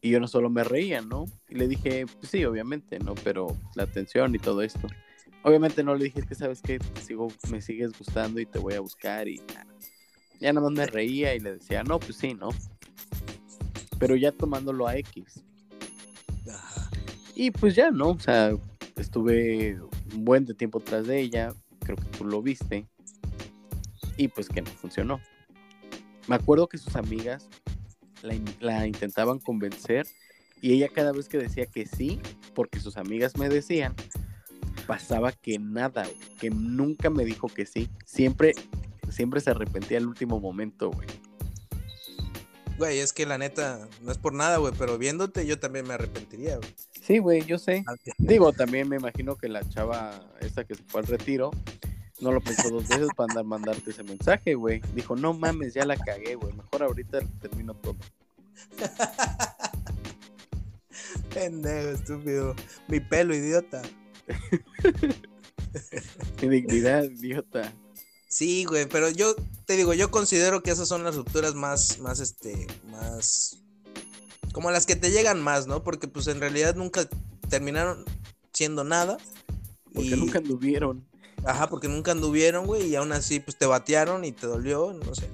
Y 0.00 0.10
yo 0.10 0.20
no 0.20 0.26
solo 0.26 0.50
me 0.50 0.64
reía, 0.64 1.00
¿no? 1.00 1.26
Y 1.48 1.54
le 1.54 1.68
dije, 1.68 2.06
pues 2.06 2.30
sí, 2.30 2.44
obviamente, 2.44 2.98
¿no? 2.98 3.14
Pero 3.22 3.56
la 3.76 3.84
atención 3.84 4.34
y 4.34 4.38
todo 4.38 4.62
esto. 4.62 4.88
Obviamente 5.44 5.84
no 5.84 5.94
le 5.94 6.06
dije, 6.06 6.22
que 6.22 6.34
sabes 6.34 6.60
que 6.60 6.80
sigo, 7.04 7.28
me 7.50 7.62
sigues 7.62 7.96
gustando 7.96 8.40
y 8.40 8.46
te 8.46 8.58
voy 8.58 8.74
a 8.74 8.80
buscar 8.80 9.28
y 9.28 9.40
ya 10.40 10.52
nada 10.52 10.68
más 10.68 10.78
me 10.78 10.86
reía 10.86 11.34
y 11.34 11.40
le 11.40 11.54
decía, 11.54 11.82
no, 11.82 11.98
pues 11.98 12.16
sí, 12.16 12.34
¿no? 12.34 12.50
Pero 13.98 14.16
ya 14.16 14.32
tomándolo 14.32 14.86
a 14.86 14.96
X. 14.96 15.42
Y 17.34 17.50
pues 17.50 17.74
ya, 17.74 17.90
¿no? 17.90 18.10
O 18.10 18.20
sea, 18.20 18.52
estuve 18.96 19.78
un 20.14 20.24
buen 20.24 20.44
de 20.44 20.54
tiempo 20.54 20.80
tras 20.80 21.06
de 21.06 21.20
ella, 21.20 21.54
creo 21.80 21.96
que 21.96 22.04
tú 22.16 22.24
lo 22.24 22.42
viste, 22.42 22.86
y 24.16 24.28
pues 24.28 24.48
que 24.48 24.60
no 24.60 24.70
funcionó. 24.70 25.20
Me 26.26 26.34
acuerdo 26.34 26.68
que 26.68 26.78
sus 26.78 26.96
amigas 26.96 27.48
la, 28.60 28.86
intentaban 28.86 29.38
convencer 29.38 30.06
y 30.60 30.72
ella 30.72 30.88
cada 30.88 31.12
vez 31.12 31.28
que 31.28 31.38
decía 31.38 31.66
que 31.66 31.86
sí, 31.86 32.20
porque 32.54 32.80
sus 32.80 32.96
amigas 32.96 33.36
me 33.36 33.48
decían, 33.48 33.94
pasaba 34.86 35.32
que 35.32 35.58
nada, 35.58 36.04
que 36.40 36.50
nunca 36.50 37.10
me 37.10 37.24
dijo 37.24 37.48
que 37.48 37.64
sí. 37.64 37.88
Siempre, 38.04 38.54
siempre 39.10 39.40
se 39.40 39.50
arrepentía 39.50 39.98
al 39.98 40.06
último 40.06 40.40
momento, 40.40 40.90
güey. 40.90 41.06
Güey, 42.78 43.00
es 43.00 43.12
que 43.12 43.26
la 43.26 43.38
neta, 43.38 43.88
no 44.02 44.12
es 44.12 44.18
por 44.18 44.32
nada, 44.32 44.58
güey, 44.58 44.72
pero 44.78 44.98
viéndote 44.98 45.44
yo 45.46 45.58
también 45.58 45.86
me 45.86 45.94
arrepentiría, 45.94 46.58
güey. 46.58 46.74
Sí, 47.02 47.18
güey, 47.18 47.44
yo 47.44 47.58
sé. 47.58 47.84
Digo, 48.18 48.52
también 48.52 48.88
me 48.88 48.96
imagino 48.96 49.36
que 49.36 49.48
la 49.48 49.68
chava 49.68 50.20
esa 50.40 50.62
que 50.64 50.76
se 50.76 50.84
fue 50.84 51.00
al 51.00 51.08
retiro, 51.08 51.50
no 52.20 52.32
lo 52.32 52.40
pensó 52.40 52.70
dos 52.70 52.88
veces 52.88 53.08
para 53.16 53.32
andar 53.32 53.44
mandarte 53.44 53.90
ese 53.90 54.04
mensaje, 54.04 54.54
güey. 54.54 54.80
Dijo, 54.94 55.16
no 55.16 55.34
mames, 55.34 55.74
ya 55.74 55.84
la 55.84 55.96
cagué, 55.96 56.36
güey. 56.36 56.52
Mejor 56.52 56.84
ahorita 56.84 57.18
termino 57.40 57.74
todo. 57.74 57.96
Pendejo, 61.34 61.88
estúpido. 61.90 62.54
Mi 62.88 63.00
pelo, 63.00 63.34
idiota. 63.34 63.82
Mi 66.42 66.48
dignidad, 66.48 67.04
idiota. 67.04 67.72
Sí, 68.28 68.66
güey, 68.66 68.86
pero 68.86 69.08
yo 69.08 69.34
te 69.64 69.76
digo, 69.76 69.94
yo 69.94 70.10
considero 70.10 70.62
que 70.62 70.70
esas 70.70 70.86
son 70.86 71.02
las 71.02 71.16
rupturas 71.16 71.54
más, 71.54 71.98
más, 71.98 72.20
este, 72.20 72.66
más, 72.90 73.58
como 74.52 74.70
las 74.70 74.84
que 74.84 74.96
te 74.96 75.10
llegan 75.10 75.42
más, 75.42 75.66
¿no? 75.66 75.82
Porque 75.82 76.08
pues 76.08 76.26
en 76.26 76.40
realidad 76.40 76.74
nunca 76.74 77.08
terminaron 77.48 78.04
siendo 78.52 78.84
nada. 78.84 79.16
Porque 79.94 80.16
nunca 80.16 80.38
anduvieron. 80.38 81.08
Ajá, 81.44 81.70
porque 81.70 81.88
nunca 81.88 82.12
anduvieron, 82.12 82.66
güey, 82.66 82.88
y 82.88 82.96
aún 82.96 83.12
así, 83.12 83.40
pues 83.40 83.56
te 83.56 83.64
batearon 83.64 84.24
y 84.24 84.32
te 84.32 84.46
dolió, 84.46 84.92
no 84.92 85.14
sé. 85.14 85.28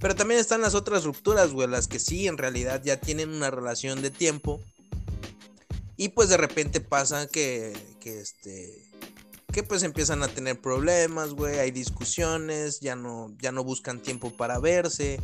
Pero 0.00 0.14
también 0.14 0.40
están 0.40 0.62
las 0.62 0.74
otras 0.74 1.04
rupturas, 1.04 1.52
güey, 1.52 1.68
las 1.68 1.88
que 1.88 1.98
sí, 1.98 2.26
en 2.26 2.38
realidad 2.38 2.82
ya 2.82 3.00
tienen 3.00 3.30
una 3.30 3.50
relación 3.50 4.00
de 4.00 4.10
tiempo. 4.10 4.60
Y 5.96 6.10
pues 6.10 6.28
de 6.28 6.36
repente 6.36 6.80
pasa 6.80 7.26
que, 7.26 7.72
que 8.00 8.20
este, 8.20 8.83
que 9.54 9.62
pues 9.62 9.84
empiezan 9.84 10.22
a 10.24 10.28
tener 10.28 10.60
problemas, 10.60 11.30
güey, 11.30 11.60
hay 11.60 11.70
discusiones, 11.70 12.80
ya 12.80 12.96
no, 12.96 13.34
ya 13.40 13.52
no 13.52 13.62
buscan 13.62 14.00
tiempo 14.00 14.36
para 14.36 14.58
verse, 14.58 15.20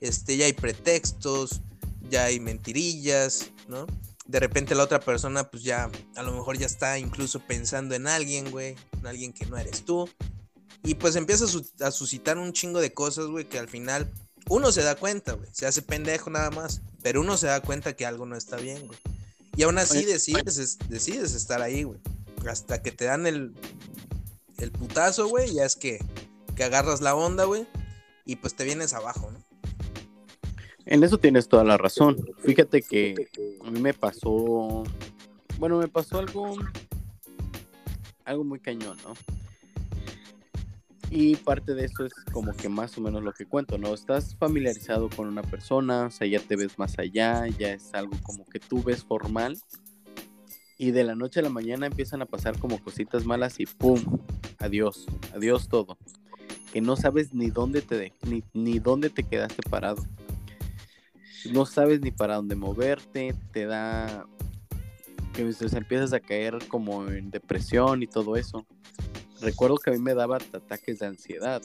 este, 0.00 0.36
ya 0.36 0.46
hay 0.46 0.52
pretextos, 0.52 1.60
ya 2.08 2.26
hay 2.26 2.38
mentirillas, 2.38 3.50
¿no? 3.66 3.86
de 4.26 4.40
repente 4.40 4.74
la 4.74 4.84
otra 4.84 5.00
persona 5.00 5.50
pues 5.50 5.62
ya 5.62 5.90
a 6.16 6.22
lo 6.22 6.32
mejor 6.32 6.56
ya 6.56 6.66
está 6.66 6.98
incluso 6.98 7.40
pensando 7.40 7.94
en 7.94 8.06
alguien, 8.06 8.50
güey, 8.50 8.76
en 8.98 9.06
alguien 9.06 9.32
que 9.32 9.46
no 9.46 9.58
eres 9.58 9.84
tú. 9.84 10.08
Y 10.84 10.94
pues 10.94 11.16
empieza 11.16 11.44
a, 11.80 11.90
suscitar 11.90 12.38
un 12.38 12.52
chingo 12.52 12.80
de 12.80 12.92
cosas, 12.92 13.26
güey, 13.26 13.48
que 13.48 13.58
al 13.58 13.68
final 13.68 14.10
uno 14.48 14.72
se 14.72 14.82
da 14.82 14.94
cuenta, 14.96 15.32
güey, 15.32 15.48
se 15.52 15.66
hace 15.66 15.82
pendejo 15.82 16.30
nada 16.30 16.50
más, 16.50 16.80
pero 17.02 17.20
uno 17.20 17.36
se 17.36 17.46
da 17.46 17.60
cuenta 17.60 17.94
que 17.94 18.06
algo 18.06 18.26
no 18.26 18.36
está 18.36 18.56
bien, 18.56 18.86
güey. 18.86 18.98
Y 19.54 19.64
aún 19.64 19.78
así 19.78 20.04
decides, 20.04 20.78
decides 20.88 21.34
estar 21.34 21.60
ahí, 21.60 21.82
güey. 21.82 22.00
Hasta 22.48 22.82
que 22.82 22.92
te 22.92 23.06
dan 23.06 23.26
el, 23.26 23.54
el 24.58 24.70
putazo, 24.72 25.28
güey, 25.28 25.54
ya 25.54 25.64
es 25.64 25.76
que, 25.76 25.98
que 26.56 26.64
agarras 26.64 27.00
la 27.00 27.14
onda, 27.14 27.44
güey, 27.44 27.66
y 28.24 28.36
pues 28.36 28.54
te 28.54 28.64
vienes 28.64 28.94
abajo, 28.94 29.30
¿no? 29.30 29.38
En 30.84 31.04
eso 31.04 31.18
tienes 31.18 31.48
toda 31.48 31.64
la 31.64 31.76
razón. 31.76 32.16
Fíjate 32.38 32.82
que 32.82 33.28
a 33.64 33.70
mí 33.70 33.80
me 33.80 33.94
pasó, 33.94 34.82
bueno, 35.58 35.78
me 35.78 35.88
pasó 35.88 36.18
algo, 36.18 36.56
algo 38.24 38.44
muy 38.44 38.58
cañón, 38.58 38.98
¿no? 39.04 39.14
Y 41.14 41.36
parte 41.36 41.74
de 41.74 41.84
eso 41.84 42.06
es 42.06 42.14
como 42.32 42.52
que 42.52 42.70
más 42.70 42.96
o 42.96 43.02
menos 43.02 43.22
lo 43.22 43.34
que 43.34 43.44
cuento, 43.44 43.76
¿no? 43.76 43.92
Estás 43.92 44.34
familiarizado 44.36 45.10
con 45.10 45.28
una 45.28 45.42
persona, 45.42 46.06
o 46.06 46.10
sea, 46.10 46.26
ya 46.26 46.40
te 46.40 46.56
ves 46.56 46.78
más 46.78 46.98
allá, 46.98 47.46
ya 47.48 47.74
es 47.74 47.92
algo 47.92 48.16
como 48.22 48.46
que 48.46 48.58
tú 48.58 48.82
ves 48.82 49.04
formal. 49.04 49.58
Y 50.82 50.90
de 50.90 51.04
la 51.04 51.14
noche 51.14 51.38
a 51.38 51.44
la 51.44 51.48
mañana 51.48 51.86
empiezan 51.86 52.22
a 52.22 52.26
pasar 52.26 52.58
como 52.58 52.82
cositas 52.82 53.24
malas 53.24 53.60
y 53.60 53.66
¡pum! 53.66 54.00
Adiós, 54.58 55.06
adiós 55.32 55.68
todo. 55.68 55.96
Que 56.72 56.80
no 56.80 56.96
sabes 56.96 57.32
ni 57.32 57.50
dónde 57.50 57.82
te, 57.82 58.12
ni, 58.26 58.42
ni 58.52 58.80
dónde 58.80 59.08
te 59.08 59.22
quedaste 59.22 59.62
parado 59.70 60.04
no 61.50 61.66
sabes 61.66 62.00
ni 62.00 62.10
para 62.10 62.36
dónde 62.36 62.56
moverte, 62.56 63.34
te 63.52 63.66
da 63.66 64.26
que 65.34 65.42
empiezas 65.42 66.12
a 66.12 66.20
caer 66.20 66.58
como 66.68 67.06
en 67.06 67.30
depresión 67.30 68.02
y 68.02 68.06
todo 68.06 68.36
eso. 68.36 68.66
Recuerdo 69.40 69.76
que 69.76 69.90
a 69.90 69.92
mí 69.92 69.98
me 69.98 70.14
daba 70.14 70.36
ataques 70.36 70.98
de 70.98 71.06
ansiedad. 71.06 71.62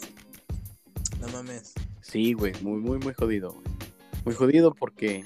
No 1.19 1.27
mames. 1.29 1.73
Sí, 2.01 2.33
güey, 2.33 2.53
muy, 2.61 2.79
muy, 2.79 2.99
muy 2.99 3.13
jodido. 3.13 3.61
Muy 4.25 4.35
jodido 4.35 4.73
porque, 4.73 5.23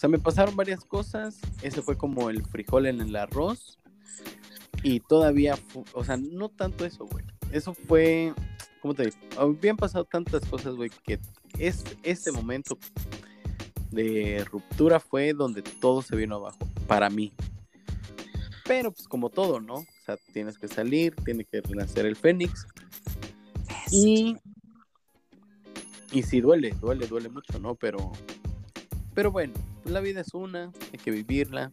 sea, 0.00 0.08
me 0.08 0.18
pasaron 0.18 0.56
varias 0.56 0.82
cosas. 0.82 1.38
Ese 1.60 1.82
fue 1.82 1.98
como 1.98 2.30
el 2.30 2.42
frijol 2.42 2.86
en 2.86 3.02
el 3.02 3.14
arroz. 3.16 3.78
Y 4.82 5.00
todavía, 5.00 5.58
o 5.92 6.04
sea, 6.04 6.16
no 6.16 6.48
tanto 6.48 6.86
eso, 6.86 7.04
güey. 7.04 7.22
Eso 7.52 7.74
fue, 7.74 8.32
¿cómo 8.80 8.94
te 8.94 9.04
digo? 9.04 9.16
Habían 9.36 9.76
pasado 9.76 10.06
tantas 10.06 10.46
cosas, 10.46 10.74
güey, 10.74 10.88
que 11.04 11.20
es 11.58 11.84
ese 12.02 12.32
momento 12.32 12.78
de 13.90 14.42
ruptura 14.50 15.00
fue 15.00 15.34
donde 15.34 15.60
todo 15.60 16.00
se 16.00 16.16
vino 16.16 16.36
abajo, 16.36 16.66
para 16.86 17.10
mí. 17.10 17.34
Pero 18.64 18.92
pues 18.92 19.06
como 19.06 19.28
todo, 19.28 19.60
¿no? 19.60 19.74
O 19.74 19.86
sea, 20.06 20.16
tienes 20.32 20.56
que 20.56 20.68
salir, 20.68 21.14
tiene 21.16 21.44
que 21.44 21.60
renacer 21.60 22.06
el 22.06 22.16
Fénix. 22.16 22.66
Y, 23.90 24.38
y 26.10 26.22
sí 26.22 26.40
duele, 26.40 26.70
duele, 26.80 27.06
duele 27.06 27.28
mucho, 27.28 27.58
¿no? 27.58 27.74
Pero, 27.74 28.12
pero 29.12 29.30
bueno, 29.30 29.52
la 29.84 30.00
vida 30.00 30.20
es 30.20 30.34
una, 30.34 30.72
hay 30.92 30.98
que 30.98 31.10
vivirla, 31.10 31.72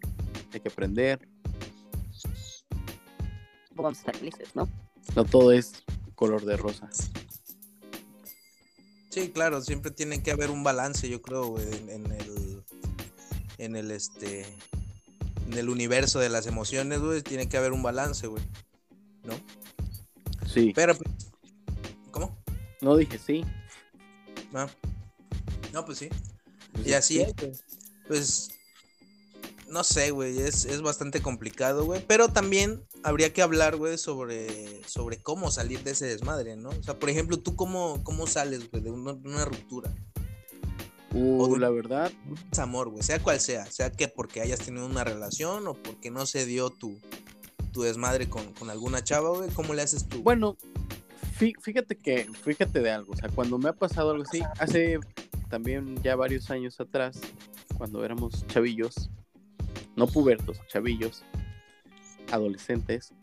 hay 0.53 0.59
que 0.59 0.69
aprender. 0.69 1.27
Vamos 3.75 3.97
a 3.97 3.99
estar 3.99 4.15
felices, 4.15 4.55
¿no? 4.55 4.67
No 5.15 5.25
todo 5.25 5.51
es 5.51 5.83
color 6.15 6.45
de 6.45 6.57
rosas. 6.57 7.11
Sí, 9.09 9.29
claro, 9.29 9.61
siempre 9.61 9.91
tiene 9.91 10.21
que 10.21 10.31
haber 10.31 10.49
un 10.49 10.63
balance, 10.63 11.09
yo 11.09 11.21
creo, 11.21 11.47
güey, 11.47 11.65
en, 11.89 12.11
el 12.11 12.63
en 13.57 13.75
el 13.75 13.91
este 13.91 14.45
en 15.47 15.53
el 15.53 15.69
universo 15.69 16.19
de 16.19 16.29
las 16.29 16.45
emociones, 16.45 16.99
güey, 16.99 17.21
tiene 17.21 17.47
que 17.47 17.57
haber 17.57 17.71
un 17.71 17.81
balance, 17.81 18.27
güey. 18.27 18.43
¿No? 19.23 19.33
Sí. 20.45 20.71
Pero 20.75 20.95
¿Cómo? 22.11 22.37
No 22.81 22.95
dije 22.95 23.17
sí. 23.17 23.43
No. 24.51 24.67
No, 25.73 25.85
pues 25.85 25.99
sí. 25.99 26.09
Pues 26.73 26.87
y 26.87 26.93
así 26.93 27.21
es, 27.21 27.33
Pues 28.07 28.49
no 29.69 29.83
sé, 29.83 30.11
güey, 30.11 30.39
es, 30.39 30.63
es 30.65 30.81
bastante 30.81 31.21
complicado, 31.21 31.83
güey, 31.83 32.01
pero 32.07 32.29
también 32.29 32.81
habría 33.03 33.33
que 33.33 33.41
hablar, 33.41 33.75
güey, 33.75 33.97
sobre, 33.97 34.81
sobre 34.87 35.17
cómo 35.21 35.51
salir 35.51 35.83
de 35.83 35.91
ese 35.91 36.05
desmadre, 36.05 36.55
¿no? 36.55 36.69
O 36.69 36.83
sea, 36.83 36.97
por 36.97 37.09
ejemplo, 37.09 37.37
¿tú 37.37 37.55
cómo, 37.55 38.01
cómo 38.03 38.27
sales, 38.27 38.71
güey, 38.71 38.81
de 38.81 38.91
una, 38.91 39.43
ruptura? 39.45 39.93
Uh, 41.13 41.41
O 41.43 41.53
de- 41.53 41.59
la 41.59 41.69
verdad, 41.69 42.11
amor, 42.57 42.89
güey, 42.89 43.03
sea 43.03 43.21
cual 43.21 43.39
sea, 43.41 43.65
sea 43.65 43.91
que 43.91 44.07
porque 44.07 44.41
hayas 44.41 44.59
tenido 44.59 44.85
una 44.85 45.03
relación 45.03 45.67
o 45.67 45.73
porque 45.73 46.11
no 46.11 46.25
se 46.25 46.45
dio 46.45 46.69
tu, 46.69 46.97
tu 47.73 47.81
desmadre 47.81 48.29
con, 48.29 48.53
con 48.53 48.69
alguna 48.69 49.03
chava, 49.03 49.29
güey, 49.31 49.49
¿cómo 49.49 49.73
le 49.73 49.81
haces 49.81 50.07
tú? 50.07 50.21
bueno, 50.23 50.57
fí- 51.37 51.55
fíjate 51.61 51.97
que, 51.97 52.29
fíjate 52.43 52.79
de 52.81 52.91
algo, 52.91 53.11
o 53.13 53.17
sea, 53.17 53.27
cuando 53.29 53.57
me 53.57 53.67
ha 53.69 53.73
pasado 53.73 54.11
algo 54.11 54.23
así, 54.23 54.41
hace 54.59 54.97
también 55.49 56.01
ya 56.03 56.15
varios 56.15 56.49
años 56.51 56.79
atrás, 56.79 57.19
cuando 57.77 58.03
éramos 58.03 58.45
chavillos, 58.47 59.09
no 59.95 60.07
pubertos, 60.07 60.59
chavillos, 60.67 61.23
adolescentes, 62.31 63.13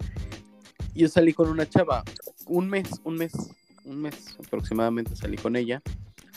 yo 0.95 1.09
salí 1.09 1.33
con 1.33 1.49
una 1.49 1.69
chava, 1.69 2.05
un 2.47 2.69
mes, 2.69 2.89
un 3.05 3.17
mes, 3.17 3.33
un 3.85 4.01
mes 4.01 4.37
aproximadamente 4.39 5.17
salí 5.17 5.37
con 5.37 5.57
ella, 5.57 5.83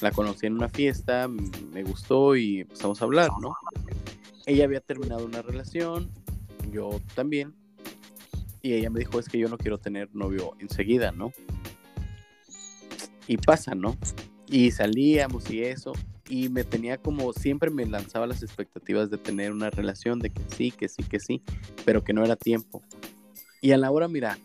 la 0.01 0.11
conocí 0.11 0.47
en 0.47 0.53
una 0.53 0.69
fiesta, 0.69 1.27
me 1.27 1.83
gustó 1.83 2.35
y 2.35 2.61
empezamos 2.61 3.01
a 3.01 3.05
hablar, 3.05 3.29
¿no? 3.39 3.55
Ella 4.45 4.65
había 4.65 4.79
terminado 4.79 5.25
una 5.25 5.41
relación, 5.41 6.11
yo 6.71 7.01
también, 7.15 7.53
y 8.61 8.73
ella 8.73 8.89
me 8.89 8.99
dijo, 8.99 9.19
es 9.19 9.29
que 9.29 9.37
yo 9.37 9.49
no 9.49 9.57
quiero 9.57 9.77
tener 9.77 10.09
novio 10.13 10.55
enseguida, 10.59 11.11
¿no? 11.11 11.31
Y 13.27 13.37
pasa, 13.37 13.75
¿no? 13.75 13.95
Y 14.47 14.71
salíamos 14.71 15.49
y 15.51 15.63
eso, 15.63 15.93
y 16.29 16.49
me 16.49 16.63
tenía 16.63 16.97
como, 16.97 17.33
siempre 17.33 17.69
me 17.69 17.85
lanzaba 17.85 18.27
las 18.27 18.43
expectativas 18.43 19.09
de 19.09 19.17
tener 19.17 19.51
una 19.51 19.69
relación, 19.69 20.19
de 20.19 20.29
que 20.29 20.41
sí, 20.55 20.71
que 20.71 20.89
sí, 20.89 21.03
que 21.03 21.19
sí, 21.19 21.41
pero 21.85 22.03
que 22.03 22.13
no 22.13 22.23
era 22.23 22.35
tiempo. 22.35 22.81
Y 23.61 23.71
a 23.71 23.77
la 23.77 23.91
hora, 23.91 24.07
mira, 24.07 24.37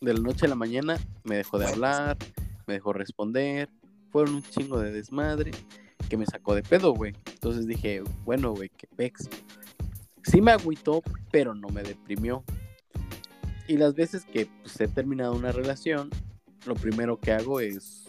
de 0.00 0.14
la 0.14 0.20
noche 0.20 0.46
a 0.46 0.48
la 0.48 0.54
mañana 0.54 0.96
me 1.24 1.36
dejó 1.36 1.58
de 1.58 1.66
hablar, 1.66 2.16
me 2.66 2.74
dejó 2.74 2.92
responder, 2.92 3.68
fueron 4.10 4.36
un 4.36 4.42
chingo 4.42 4.78
de 4.80 4.92
desmadre 4.92 5.50
que 6.08 6.16
me 6.16 6.26
sacó 6.26 6.54
de 6.54 6.62
pedo, 6.62 6.92
güey. 6.94 7.14
Entonces 7.32 7.66
dije, 7.66 8.02
bueno, 8.24 8.52
güey, 8.52 8.70
qué 8.70 8.86
pex. 8.86 9.28
Sí 10.22 10.40
me 10.40 10.52
agüitó, 10.52 11.02
pero 11.30 11.54
no 11.54 11.68
me 11.68 11.82
deprimió. 11.82 12.44
Y 13.66 13.76
las 13.76 13.94
veces 13.94 14.24
que 14.24 14.46
pues, 14.62 14.80
he 14.80 14.88
terminado 14.88 15.34
una 15.34 15.52
relación, 15.52 16.10
lo 16.66 16.74
primero 16.74 17.18
que 17.18 17.32
hago 17.32 17.60
es 17.60 18.08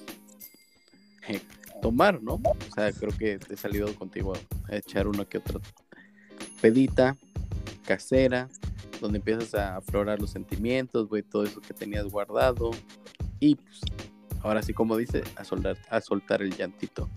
eh, 1.28 1.42
tomar, 1.82 2.22
¿no? 2.22 2.36
O 2.36 2.74
sea, 2.74 2.92
creo 2.92 3.16
que 3.18 3.40
he 3.50 3.58
salido 3.58 3.94
contigo 3.96 4.34
a 4.68 4.76
echar 4.76 5.08
una 5.08 5.26
que 5.26 5.40
otra 5.40 5.60
pedita 6.62 7.18
casera, 7.86 8.50
donde 9.02 9.20
empiezas 9.20 9.54
a 9.56 9.78
aflorar 9.78 10.20
los 10.20 10.32
sentimientos, 10.32 11.08
güey, 11.08 11.24
todo 11.24 11.44
eso 11.44 11.62
que 11.62 11.74
tenías 11.74 12.06
guardado. 12.06 12.72
Y 13.40 13.56
pues, 13.56 13.80
ahora 14.42 14.62
sí, 14.62 14.74
como 14.74 14.98
dice, 14.98 15.24
a 15.36 15.44
soltar, 15.44 15.78
a 15.90 16.02
soltar 16.02 16.42
el 16.42 16.56
llantito. 16.56 17.10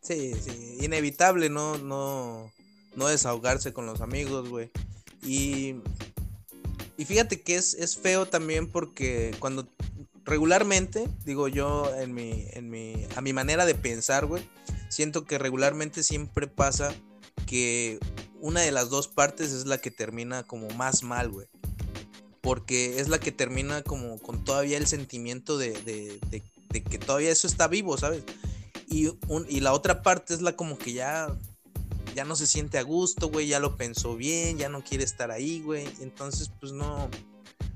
Sí, 0.00 0.34
sí, 0.34 0.78
inevitable, 0.80 1.48
¿no? 1.48 1.78
No, 1.78 2.50
no 2.96 3.06
desahogarse 3.06 3.72
con 3.72 3.86
los 3.86 4.00
amigos, 4.00 4.48
güey. 4.48 4.70
Y, 5.24 5.76
y 6.96 7.04
fíjate 7.04 7.40
que 7.40 7.54
es, 7.54 7.74
es 7.74 7.96
feo 7.96 8.26
también 8.26 8.66
porque 8.68 9.32
cuando 9.38 9.68
regularmente, 10.24 11.08
digo 11.24 11.48
yo, 11.48 11.92
en 11.96 12.14
mi, 12.14 12.46
en 12.52 12.70
mi, 12.70 13.06
a 13.16 13.20
mi 13.20 13.32
manera 13.32 13.66
de 13.66 13.74
pensar, 13.74 14.26
güey, 14.26 14.48
siento 14.88 15.24
que 15.24 15.38
regularmente 15.38 16.02
siempre 16.02 16.46
pasa 16.46 16.94
que 17.46 17.98
una 18.40 18.60
de 18.60 18.72
las 18.72 18.90
dos 18.90 19.08
partes 19.08 19.52
es 19.52 19.66
la 19.66 19.78
que 19.78 19.90
termina 19.90 20.42
como 20.42 20.68
más 20.70 21.02
mal, 21.02 21.30
güey. 21.30 21.46
Porque 22.40 22.98
es 23.00 23.08
la 23.08 23.20
que 23.20 23.30
termina 23.30 23.82
como 23.82 24.18
con 24.18 24.44
todavía 24.44 24.76
el 24.76 24.86
sentimiento 24.86 25.58
de, 25.58 25.72
de, 25.82 26.20
de, 26.70 26.82
que 26.82 26.98
todavía 26.98 27.30
eso 27.30 27.46
está 27.46 27.68
vivo, 27.68 27.96
¿sabes? 27.96 28.24
Y, 28.88 29.08
un, 29.28 29.46
y 29.48 29.60
la 29.60 29.72
otra 29.72 30.02
parte 30.02 30.34
es 30.34 30.42
la 30.42 30.56
como 30.56 30.76
que 30.76 30.92
ya, 30.92 31.36
ya 32.16 32.24
no 32.24 32.34
se 32.34 32.48
siente 32.48 32.78
a 32.78 32.82
gusto, 32.82 33.28
güey, 33.28 33.46
ya 33.46 33.60
lo 33.60 33.76
pensó 33.76 34.16
bien, 34.16 34.58
ya 34.58 34.68
no 34.68 34.82
quiere 34.82 35.04
estar 35.04 35.30
ahí, 35.30 35.60
güey. 35.60 35.86
Entonces, 36.00 36.50
pues 36.60 36.72
no, 36.72 37.08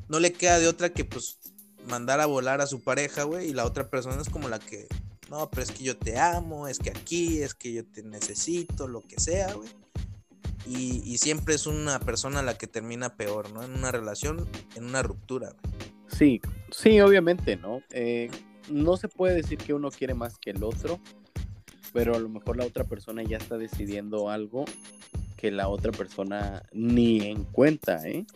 no 0.09 0.19
le 0.19 0.33
queda 0.33 0.59
de 0.59 0.67
otra 0.67 0.93
que 0.93 1.05
pues 1.05 1.39
mandar 1.87 2.21
a 2.21 2.27
volar 2.27 2.61
a 2.61 2.67
su 2.67 2.83
pareja, 2.83 3.25
güey. 3.25 3.51
Y 3.51 3.53
la 3.53 3.65
otra 3.65 3.89
persona 3.89 4.21
es 4.21 4.29
como 4.29 4.49
la 4.49 4.59
que, 4.59 4.87
no, 5.31 5.51
pero 5.51 5.63
es 5.63 5.71
que 5.71 5.85
yo 5.85 5.97
te 5.97 6.19
amo, 6.19 6.69
es 6.69 6.79
que 6.79 6.91
aquí, 6.91 7.43
es 7.43 7.55
que 7.55 7.73
yo 7.73 7.85
te 7.85 8.03
necesito, 8.03 8.89
lo 8.89 9.01
que 9.01 9.19
sea, 9.19 9.55
güey. 9.55 9.69
Y, 10.69 11.19
siempre 11.19 11.55
es 11.55 11.69
una 11.69 12.01
persona 12.01 12.43
la 12.43 12.59
que 12.59 12.67
termina 12.67 13.17
peor, 13.17 13.53
¿no? 13.53 13.63
En 13.63 13.73
una 13.73 13.93
relación, 13.93 14.49
en 14.75 14.85
una 14.85 15.01
ruptura, 15.01 15.51
güey. 15.51 15.77
Sí, 16.09 16.41
sí, 16.71 17.01
obviamente, 17.01 17.57
¿no? 17.57 17.83
Eh, 17.91 18.31
no 18.69 18.97
se 18.97 19.09
puede 19.09 19.35
decir 19.35 19.59
que 19.59 19.75
uno 19.75 19.91
quiere 19.91 20.15
más 20.15 20.39
que 20.39 20.51
el 20.51 20.65
otro, 20.65 20.99
pero 21.93 22.17
a 22.17 22.19
lo 22.19 22.29
mejor 22.29 22.57
la 22.57 22.65
otra 22.65 22.85
persona 22.85 23.23
ya 23.23 23.37
está 23.37 23.59
decidiendo 23.59 24.29
algo 24.29 24.65
que 25.37 25.51
la 25.51 25.69
otra 25.69 25.93
persona 25.93 26.63
ni 26.73 27.21
en 27.29 27.45
cuenta, 27.45 28.07
¿eh? 28.09 28.27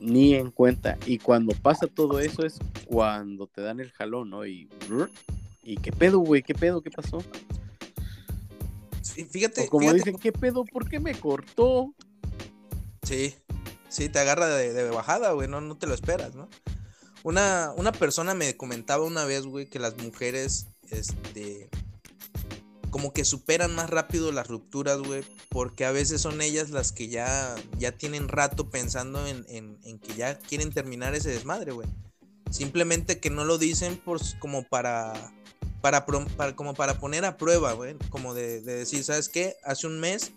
Ni 0.00 0.34
en 0.34 0.50
cuenta. 0.50 0.98
Y 1.06 1.18
cuando 1.18 1.54
pasa 1.54 1.86
todo 1.86 2.20
eso 2.20 2.44
es 2.44 2.58
cuando 2.86 3.46
te 3.46 3.60
dan 3.60 3.80
el 3.80 3.92
jalón, 3.92 4.30
¿no? 4.30 4.46
Y, 4.46 4.68
¿y 5.62 5.76
qué 5.76 5.92
pedo, 5.92 6.18
güey? 6.18 6.42
¿Qué 6.42 6.54
pedo? 6.54 6.82
¿Qué 6.82 6.90
pasó? 6.90 7.22
Sí, 9.02 9.24
fíjate. 9.24 9.62
O 9.62 9.66
como 9.66 9.82
fíjate, 9.82 9.98
dicen, 9.98 10.18
¿qué 10.18 10.32
pedo? 10.32 10.64
¿Por 10.64 10.88
qué 10.88 11.00
me 11.00 11.14
cortó? 11.14 11.94
Sí, 13.02 13.34
sí, 13.88 14.08
te 14.08 14.18
agarra 14.18 14.48
de, 14.48 14.72
de 14.72 14.90
bajada, 14.90 15.32
güey, 15.32 15.48
no, 15.48 15.60
no 15.60 15.76
te 15.76 15.86
lo 15.86 15.94
esperas, 15.94 16.34
¿no? 16.34 16.48
Una, 17.22 17.72
una 17.76 17.92
persona 17.92 18.34
me 18.34 18.56
comentaba 18.56 19.04
una 19.04 19.24
vez, 19.24 19.44
güey, 19.44 19.68
que 19.68 19.78
las 19.78 19.96
mujeres, 19.98 20.68
este, 20.90 21.68
como 22.90 23.12
que 23.12 23.24
superan 23.24 23.74
más 23.74 23.88
rápido 23.88 24.32
las 24.32 24.48
rupturas, 24.48 24.98
güey, 24.98 25.22
porque 25.48 25.84
a 25.84 25.92
veces 25.92 26.20
son 26.20 26.40
ellas 26.40 26.70
las 26.70 26.92
que 26.92 27.08
ya, 27.08 27.54
ya 27.78 27.92
tienen 27.92 28.28
rato 28.28 28.68
pensando 28.68 29.26
en, 29.26 29.44
en, 29.48 29.78
en 29.84 29.98
que 29.98 30.14
ya 30.14 30.38
quieren 30.38 30.72
terminar 30.72 31.14
ese 31.14 31.30
desmadre, 31.30 31.72
güey. 31.72 31.88
Simplemente 32.50 33.20
que 33.20 33.30
no 33.30 33.44
lo 33.44 33.58
dicen 33.58 33.96
por, 33.96 34.20
como 34.40 34.64
para, 34.68 35.12
para, 35.80 36.04
para- 36.04 36.56
como 36.56 36.74
para 36.74 36.98
poner 36.98 37.24
a 37.24 37.36
prueba, 37.36 37.72
güey, 37.74 37.96
como 38.10 38.34
de, 38.34 38.60
de 38.60 38.74
decir, 38.74 39.04
¿sabes 39.04 39.28
qué? 39.28 39.54
Hace 39.64 39.86
un 39.86 40.00
mes 40.00 40.32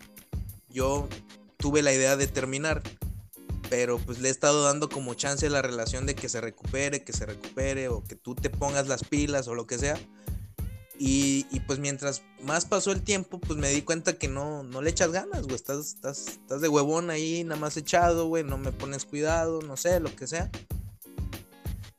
yo 0.68 1.08
tuve 1.56 1.82
la 1.82 1.92
idea 1.92 2.16
de 2.16 2.26
terminar, 2.28 2.82
pero 3.68 3.98
pues 3.98 4.20
le 4.20 4.28
he 4.28 4.30
estado 4.30 4.62
dando 4.62 4.88
como 4.88 5.14
chance 5.14 5.46
a 5.46 5.50
la 5.50 5.62
relación 5.62 6.06
de 6.06 6.14
que 6.14 6.28
se 6.28 6.40
recupere, 6.40 7.02
que 7.02 7.12
se 7.12 7.26
recupere, 7.26 7.88
o 7.88 8.04
que 8.04 8.14
tú 8.14 8.34
te 8.36 8.48
pongas 8.50 8.86
las 8.86 9.02
pilas 9.02 9.48
o 9.48 9.54
lo 9.54 9.66
que 9.66 9.78
sea. 9.78 9.98
Y, 10.96 11.46
y, 11.50 11.60
pues 11.60 11.80
mientras 11.80 12.22
más 12.42 12.66
pasó 12.66 12.92
el 12.92 13.02
tiempo, 13.02 13.40
pues 13.40 13.58
me 13.58 13.68
di 13.70 13.82
cuenta 13.82 14.16
que 14.16 14.28
no, 14.28 14.62
no 14.62 14.80
le 14.80 14.90
echas 14.90 15.10
ganas, 15.10 15.42
güey. 15.42 15.56
Estás, 15.56 15.94
estás, 15.94 16.28
estás 16.28 16.60
de 16.60 16.68
huevón 16.68 17.10
ahí, 17.10 17.42
nada 17.42 17.60
más 17.60 17.76
echado, 17.76 18.26
güey. 18.26 18.44
No 18.44 18.58
me 18.58 18.70
pones 18.70 19.04
cuidado, 19.04 19.60
no 19.62 19.76
sé, 19.76 19.98
lo 19.98 20.14
que 20.14 20.26
sea. 20.26 20.50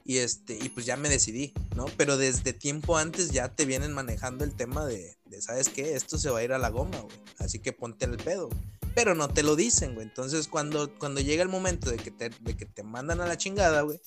Y 0.06 0.20
este, 0.20 0.58
y 0.62 0.70
pues 0.70 0.86
ya 0.86 0.96
me 0.98 1.10
decidí, 1.10 1.52
¿no? 1.76 1.86
Pero 1.98 2.16
desde 2.16 2.54
tiempo 2.54 2.98
antes 2.98 3.32
ya 3.32 3.50
te 3.50 3.66
vienen 3.66 3.92
manejando 3.92 4.46
el 4.46 4.54
tema 4.54 4.86
de, 4.86 5.18
de 5.26 5.42
¿sabes 5.42 5.68
qué? 5.68 5.96
Esto 5.96 6.18
se 6.18 6.30
va 6.30 6.40
a 6.40 6.44
ir 6.44 6.54
a 6.54 6.60
la 6.60 6.70
goma, 6.70 7.00
güey. 7.02 7.18
Así 7.40 7.60
que 7.60 7.74
ponte 7.74 8.06
el 8.06 8.18
pedo, 8.18 8.50
pero 8.94 9.14
no 9.14 9.28
te 9.28 9.44
lo 9.44 9.56
dicen, 9.56 9.94
güey. 9.94 10.08
Entonces, 10.08 10.48
cuando, 10.48 10.94
cuando 10.98 11.22
llega 11.22 11.44
el 11.44 11.50
momento 11.50 11.90
de 11.90 11.98
que, 11.98 12.12
te, 12.12 12.30
de 12.30 12.56
que 12.56 12.66
te 12.66 12.82
mandan 12.82 13.20
a 13.20 13.28
la 13.28 13.38
chingada, 13.38 13.82
güey, 13.82 14.00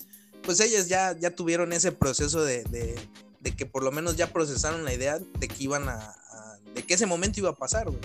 pues 0.43 0.61
ellas 0.61 0.89
ya, 0.89 1.17
ya 1.19 1.35
tuvieron 1.35 1.73
ese 1.73 1.93
proceso 1.93 2.43
de, 2.43 2.97
de, 3.41 3.55
que 3.55 3.67
por 3.67 3.83
lo 3.83 3.93
menos 3.93 4.17
ya 4.17 4.33
procesaron 4.33 4.85
la 4.85 4.93
idea 4.93 5.19
de 5.19 5.49
que 5.49 5.65
iban 5.65 5.89
a, 5.89 5.95
a 5.95 6.59
de 6.75 6.83
que 6.83 6.95
ese 6.95 7.07
momento 7.07 7.41
iba 7.41 7.51
a 7.51 7.57
pasar, 7.57 7.87
güey. 7.87 8.01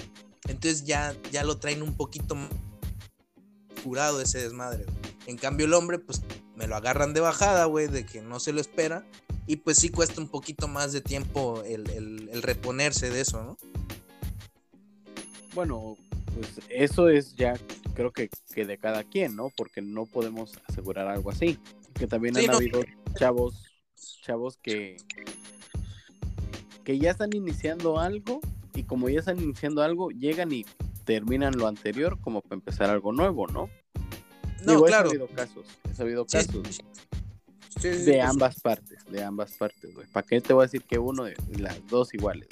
Entonces 0.47 0.83
ya, 0.83 1.15
ya 1.31 1.43
lo 1.43 1.57
traen 1.57 1.81
un 1.81 1.95
poquito 1.95 2.35
más 2.35 2.49
curado 3.83 4.21
ese 4.21 4.39
desmadre, 4.39 4.85
güey. 4.85 5.13
En 5.25 5.37
cambio, 5.37 5.65
el 5.65 5.73
hombre, 5.73 5.99
pues 5.99 6.21
me 6.55 6.67
lo 6.67 6.75
agarran 6.75 7.13
de 7.13 7.21
bajada, 7.21 7.65
güey, 7.65 7.87
de 7.87 8.05
que 8.05 8.21
no 8.21 8.39
se 8.39 8.53
lo 8.53 8.61
espera. 8.61 9.05
Y 9.45 9.57
pues 9.57 9.77
sí 9.77 9.89
cuesta 9.89 10.21
un 10.21 10.29
poquito 10.29 10.67
más 10.67 10.93
de 10.93 11.01
tiempo 11.01 11.63
el, 11.65 11.89
el, 11.89 12.29
el 12.31 12.41
reponerse 12.41 13.09
de 13.09 13.21
eso, 13.21 13.43
¿no? 13.43 13.57
Bueno, 15.53 15.97
pues 16.33 16.47
eso 16.69 17.09
es 17.09 17.35
ya 17.35 17.53
creo 17.93 18.11
que, 18.11 18.29
que, 18.53 18.65
de 18.65 18.77
cada 18.77 19.03
quien, 19.03 19.35
¿no? 19.35 19.51
Porque 19.55 19.81
no 19.81 20.05
podemos 20.05 20.53
asegurar 20.67 21.07
algo 21.07 21.29
así. 21.29 21.59
Que 21.93 22.07
también 22.07 22.35
sí, 22.35 22.45
han 22.45 22.51
no. 22.51 22.57
habido 22.57 22.83
chavos, 23.15 23.65
chavos 24.21 24.57
que, 24.57 24.97
que 26.83 26.99
ya 26.99 27.11
están 27.11 27.33
iniciando 27.33 27.99
algo 27.99 28.39
y 28.73 28.83
como 28.83 29.09
ya 29.09 29.19
están 29.19 29.39
iniciando 29.41 29.81
algo, 29.81 30.09
llegan 30.09 30.51
y 30.51 30.65
terminan 31.05 31.55
lo 31.57 31.67
anterior 31.67 32.19
como 32.21 32.41
para 32.41 32.55
empezar 32.55 32.89
algo 32.89 33.11
nuevo, 33.11 33.47
¿no? 33.47 33.69
No, 34.65 34.73
Digo, 34.73 34.85
claro. 34.85 35.07
He 35.09 35.11
sabido 35.11 35.27
casos, 35.27 35.65
he 35.91 35.93
sabido 35.95 36.25
casos 36.25 36.55
sí, 37.81 37.93
sí, 37.93 38.03
de 38.05 38.21
ambas 38.21 38.59
partes, 38.61 38.99
de 39.09 39.23
ambas 39.23 39.51
partes, 39.53 39.93
güey. 39.93 40.07
¿Para 40.07 40.25
qué 40.25 40.39
te 40.41 40.53
voy 40.53 40.63
a 40.63 40.67
decir 40.67 40.83
que 40.83 40.99
uno 40.99 41.23
de 41.25 41.35
las 41.57 41.85
dos 41.87 42.13
iguales? 42.13 42.47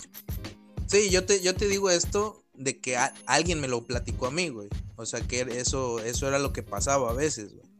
Sí, 0.87 1.09
yo 1.09 1.25
te, 1.25 1.41
yo 1.41 1.55
te 1.55 1.67
digo 1.67 1.89
esto 1.89 2.43
de 2.53 2.79
que 2.79 2.97
a- 2.97 3.13
alguien 3.25 3.61
me 3.61 3.69
lo 3.69 3.85
platicó 3.85 4.27
a 4.27 4.31
mí, 4.31 4.49
güey. 4.49 4.67
O 4.97 5.05
sea, 5.05 5.21
que 5.21 5.41
eso, 5.41 5.99
eso 6.03 6.27
era 6.27 6.37
lo 6.37 6.51
que 6.51 6.63
pasaba 6.63 7.09
a 7.11 7.13
veces, 7.13 7.53
güey. 7.55 7.70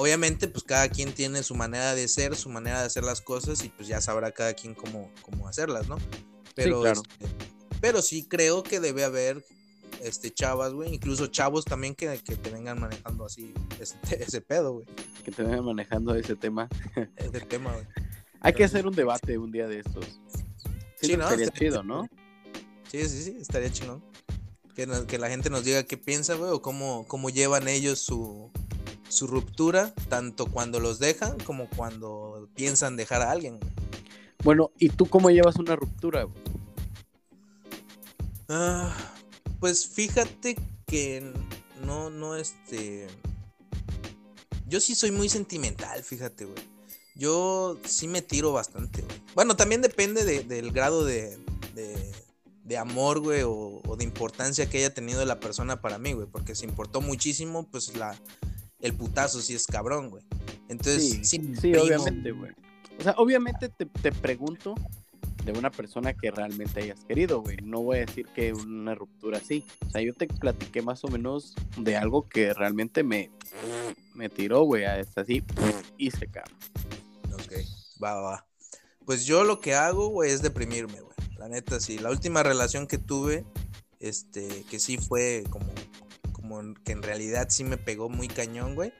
Obviamente, 0.00 0.46
pues 0.46 0.62
cada 0.62 0.88
quien 0.88 1.12
tiene 1.12 1.42
su 1.42 1.56
manera 1.56 1.92
de 1.96 2.06
ser, 2.06 2.36
su 2.36 2.48
manera 2.48 2.78
de 2.80 2.86
hacer 2.86 3.02
las 3.02 3.20
cosas 3.20 3.64
y 3.64 3.68
pues 3.68 3.88
ya 3.88 4.00
sabrá 4.00 4.30
cada 4.30 4.54
quien 4.54 4.72
cómo, 4.76 5.10
cómo 5.22 5.48
hacerlas, 5.48 5.88
¿no? 5.88 5.98
Pero, 6.54 6.82
claro. 6.82 7.02
este, 7.20 7.34
pero 7.80 8.00
sí 8.00 8.24
creo 8.24 8.62
que 8.62 8.78
debe 8.78 9.02
haber 9.02 9.44
este 10.00 10.30
chavas, 10.32 10.72
güey, 10.72 10.94
incluso 10.94 11.26
chavos 11.26 11.64
también 11.64 11.96
que, 11.96 12.16
que 12.20 12.36
te 12.36 12.50
vengan 12.50 12.80
manejando 12.80 13.24
así 13.24 13.52
ese, 13.80 13.96
ese 14.24 14.40
pedo, 14.40 14.74
güey. 14.74 14.86
Que 15.24 15.32
te 15.32 15.42
vengan 15.42 15.64
manejando 15.64 16.14
ese 16.14 16.36
tema. 16.36 16.68
Ese 17.16 17.40
tema, 17.40 17.72
güey. 17.72 17.86
Hay 18.40 18.52
que 18.52 18.62
hacer 18.62 18.86
un 18.86 18.94
debate 18.94 19.36
un 19.36 19.50
día 19.50 19.66
de 19.66 19.80
estos. 19.80 20.04
Sí, 21.00 21.08
Sí, 21.08 21.16
¿no? 21.16 21.24
estaría 21.24 21.46
Estaría 21.46 21.70
chido, 21.70 21.82
¿no? 21.82 22.08
Sí, 22.88 23.02
sí, 23.08 23.22
sí, 23.24 23.36
estaría 23.40 23.72
chingón. 23.72 24.00
Que, 24.76 24.86
nos- 24.86 25.06
que 25.06 25.18
la 25.18 25.28
gente 25.28 25.50
nos 25.50 25.64
diga 25.64 25.82
qué 25.82 25.96
piensa, 25.96 26.34
güey, 26.34 26.52
o 26.52 26.62
cómo, 26.62 27.04
cómo 27.08 27.30
llevan 27.30 27.66
ellos 27.66 27.98
su, 27.98 28.52
su 29.08 29.26
ruptura, 29.26 29.94
tanto 30.08 30.46
cuando 30.46 30.80
los 30.80 30.98
dejan 30.98 31.38
como 31.40 31.68
cuando 31.70 32.48
piensan 32.54 32.96
dejar 32.96 33.22
a 33.22 33.30
alguien. 33.30 33.58
Bueno, 34.44 34.70
¿y 34.78 34.90
tú 34.90 35.06
cómo 35.06 35.30
llevas 35.30 35.56
una 35.56 35.76
ruptura? 35.76 36.26
Ah, 38.48 38.94
pues 39.60 39.86
fíjate 39.86 40.56
que 40.86 41.32
no, 41.84 42.10
no, 42.10 42.36
este... 42.36 43.06
Yo 44.66 44.80
sí 44.80 44.94
soy 44.94 45.10
muy 45.10 45.28
sentimental, 45.28 46.02
fíjate, 46.02 46.44
güey. 46.44 46.62
Yo 47.14 47.78
sí 47.84 48.06
me 48.06 48.22
tiro 48.22 48.52
bastante, 48.52 49.02
güey. 49.02 49.22
Bueno, 49.34 49.56
también 49.56 49.82
depende 49.82 50.24
de- 50.24 50.44
del 50.44 50.70
grado 50.72 51.04
de, 51.04 51.38
de, 51.74 52.12
de 52.64 52.76
amor, 52.78 53.20
güey, 53.20 53.42
o, 53.42 53.80
o 53.86 53.96
de 53.96 54.04
importancia 54.04 54.68
que 54.68 54.78
haya 54.78 54.92
tenido 54.94 55.24
la 55.24 55.40
persona 55.40 55.80
para 55.80 55.98
mí, 55.98 56.12
güey. 56.12 56.26
Porque 56.28 56.54
si 56.54 56.64
importó 56.66 57.00
muchísimo, 57.00 57.66
pues 57.70 57.96
la, 57.96 58.14
el 58.80 58.94
putazo 58.94 59.40
sí 59.40 59.54
es 59.54 59.66
cabrón, 59.66 60.10
güey. 60.10 60.24
Entonces, 60.68 61.28
Sí, 61.28 61.54
sí, 61.60 61.74
obviamente, 61.74 62.32
güey. 62.32 62.52
O 62.98 63.02
sea, 63.02 63.14
obviamente 63.16 63.68
te, 63.68 63.86
te 63.86 64.12
pregunto 64.12 64.74
de 65.44 65.58
una 65.58 65.70
persona 65.70 66.12
que 66.12 66.30
realmente 66.30 66.82
hayas 66.82 67.04
querido, 67.04 67.40
güey. 67.40 67.56
No 67.62 67.80
voy 67.80 67.98
a 67.98 68.06
decir 68.06 68.26
que 68.34 68.52
una 68.52 68.94
ruptura 68.94 69.38
así. 69.38 69.64
O 69.86 69.90
sea, 69.90 70.02
yo 70.02 70.12
te 70.12 70.26
platiqué 70.26 70.82
más 70.82 71.04
o 71.04 71.08
menos 71.08 71.54
de 71.76 71.96
algo 71.96 72.28
que 72.28 72.52
realmente 72.52 73.02
me, 73.02 73.30
me 74.14 74.28
tiró, 74.28 74.62
güey, 74.62 74.84
a 74.84 74.98
esta 74.98 75.22
así 75.22 75.42
y 75.96 76.10
se 76.10 76.26
cabrón. 76.26 76.58
Ok, 77.32 77.52
va, 78.02 78.14
va, 78.14 78.20
va. 78.20 78.46
Pues 79.06 79.24
yo 79.24 79.44
lo 79.44 79.60
que 79.60 79.74
hago, 79.74 80.08
güey, 80.08 80.30
es 80.30 80.42
deprimirme, 80.42 81.00
güey. 81.00 81.16
La 81.38 81.48
neta, 81.48 81.80
sí. 81.80 81.98
La 81.98 82.10
última 82.10 82.42
relación 82.42 82.86
que 82.86 82.98
tuve, 82.98 83.46
este, 84.00 84.64
que 84.70 84.78
sí 84.78 84.98
fue 84.98 85.44
como, 85.48 85.66
que 86.84 86.92
en 86.92 87.02
realidad 87.02 87.48
sí 87.50 87.64
me 87.64 87.76
pegó 87.76 88.08
muy 88.08 88.28
cañón, 88.28 88.74
güey. 88.74 88.92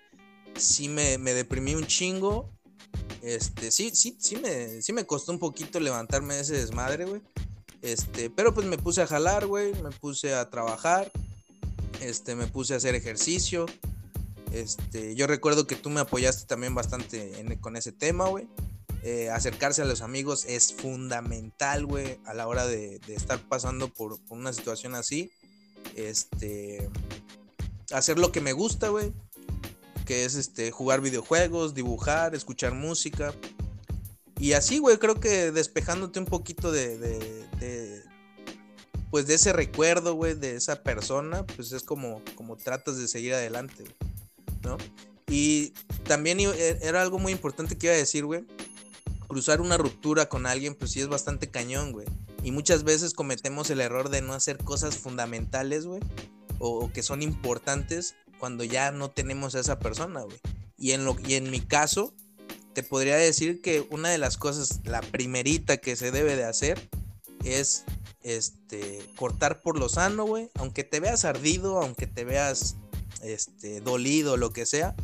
Sí 0.57 0.89
me, 0.89 1.19
me 1.19 1.35
deprimí 1.35 1.75
un 1.75 1.87
chingo. 1.87 2.51
Este, 3.23 3.71
sí, 3.71 3.91
sí, 3.95 4.17
sí 4.19 4.37
me, 4.37 4.83
sí 4.83 4.93
me 4.93 5.07
costó 5.07 5.33
un 5.33 5.39
poquito 5.39 5.81
levantarme 5.81 6.35
de 6.35 6.41
ese 6.41 6.55
desmadre, 6.55 7.05
güey. 7.05 7.23
Este, 7.83 8.31
pero 8.31 8.55
pues 8.55 8.67
me 8.67 8.79
puse 8.79 9.03
a 9.03 9.07
jalar, 9.07 9.47
güey. 9.47 9.73
Me 9.83 9.91
puse 9.91 10.35
a 10.35 10.49
trabajar. 10.51 11.11
Este, 12.01 12.35
me 12.35 12.47
puse 12.47 12.75
a 12.75 12.77
hacer 12.79 12.95
ejercicio. 12.95 13.67
Este, 14.53 15.15
yo 15.15 15.27
recuerdo 15.27 15.67
que 15.67 15.77
tú 15.77 15.91
me 15.91 16.01
apoyaste 16.01 16.47
también 16.47 16.75
bastante 16.75 17.59
con 17.61 17.77
ese 17.77 17.93
tema, 17.93 18.29
güey. 18.29 18.49
Eh, 19.03 19.31
acercarse 19.31 19.83
a 19.83 19.85
los 19.85 20.01
amigos 20.01 20.45
es 20.47 20.73
fundamental, 20.73 21.87
güey, 21.87 22.19
a 22.25 22.35
la 22.35 22.49
hora 22.49 22.67
de, 22.67 22.99
de 23.07 23.15
estar 23.15 23.39
pasando 23.49 23.89
por, 23.89 24.21
por 24.25 24.39
una 24.39 24.53
situación 24.53 24.95
así. 24.95 25.31
Este, 25.95 26.89
hacer 27.93 28.19
lo 28.19 28.33
que 28.33 28.41
me 28.41 28.53
gusta, 28.53 28.89
güey, 28.89 29.13
que 30.07 30.25
es 30.25 30.35
este, 30.35 30.71
jugar 30.71 31.01
videojuegos, 31.01 31.75
dibujar, 31.75 32.35
escuchar 32.35 32.75
música. 32.75 33.35
Y 34.39 34.53
así, 34.53 34.79
güey, 34.79 34.99
creo 34.99 35.19
que 35.21 35.51
despejándote 35.53 36.19
un 36.21 36.27
poquito 36.27 36.71
de, 36.71 36.97
de- 36.99 37.49
de, 37.59 38.03
pues 39.11 39.27
de 39.27 39.35
ese 39.35 39.53
recuerdo, 39.53 40.15
güey, 40.15 40.35
de 40.35 40.55
esa 40.57 40.83
persona, 40.83 41.45
pues 41.47 41.73
es 41.73 41.83
como, 41.83 42.23
como 42.37 42.57
tratas 42.57 42.99
de 42.99 43.09
seguir 43.09 43.35
adelante, 43.35 43.83
güey. 43.83 43.95
¿no? 44.63 44.77
Y 45.29 45.73
también 46.05 46.41
e- 46.41 46.79
era 46.83 47.03
algo 47.03 47.19
muy 47.19 47.33
importante 47.33 47.77
que 47.77 47.87
iba 47.89 47.95
a 47.95 47.99
decir, 47.99 48.25
güey. 48.25 48.45
Cruzar 49.29 49.61
una 49.61 49.77
ruptura 49.77 50.29
con 50.29 50.47
alguien, 50.47 50.75
pues 50.75 50.93
sí 50.93 51.01
es 51.01 51.09
bastante 51.09 51.51
cañón, 51.51 51.93
güey. 51.93 52.07
Y 52.43 52.51
muchas 52.51 52.83
veces 52.85 53.13
cometemos 53.13 53.69
el 53.71 53.81
error 53.81 54.09
de 54.09 54.23
no 54.23 54.33
hacer 54.33 54.57
cosas 54.59 54.97
fundamentales, 54.97 55.85
güey. 55.85 56.01
O, 56.59 56.91
que 56.93 57.03
son 57.03 57.23
importantes 57.23 58.17
cuando 58.39 58.65
ya 58.65 58.91
no 58.93 59.11
tenemos 59.11 59.55
a 59.55 59.61
esa 59.61 59.79
persona, 59.79 60.23
güey. 60.23 60.39
Y 60.77 60.93
en, 60.93 61.05
lo, 61.05 61.17
y 61.27 61.35
en 61.35 61.51
mi 61.51 61.61
caso, 61.61 62.15
te 62.73 62.83
podría 62.83 63.17
decir 63.17 63.61
que 63.61 63.87
una 63.91 64.09
de 64.09 64.19
las 64.19 64.37
cosas, 64.37 64.81
la 64.85 65.01
primerita 65.01 65.79
que 65.79 65.97
se 65.97 66.11
debe 66.13 66.37
de 66.37 66.45
hacer 66.45 66.89
es 67.45 67.85
este 68.23 69.05
cortar 69.17 69.61
por 69.63 69.79
lo 69.79 69.89
sano, 69.89 70.25
güey. 70.25 70.51
Aunque 70.55 70.85
te 70.85 71.01
veas 71.01 71.25
ardido, 71.25 71.81
aunque 71.81 72.07
te 72.07 72.25
veas 72.25 72.77
este, 73.23 73.81
dolido, 73.81 74.37
lo 74.37 74.53
que 74.53 74.67
sea, 74.67 74.95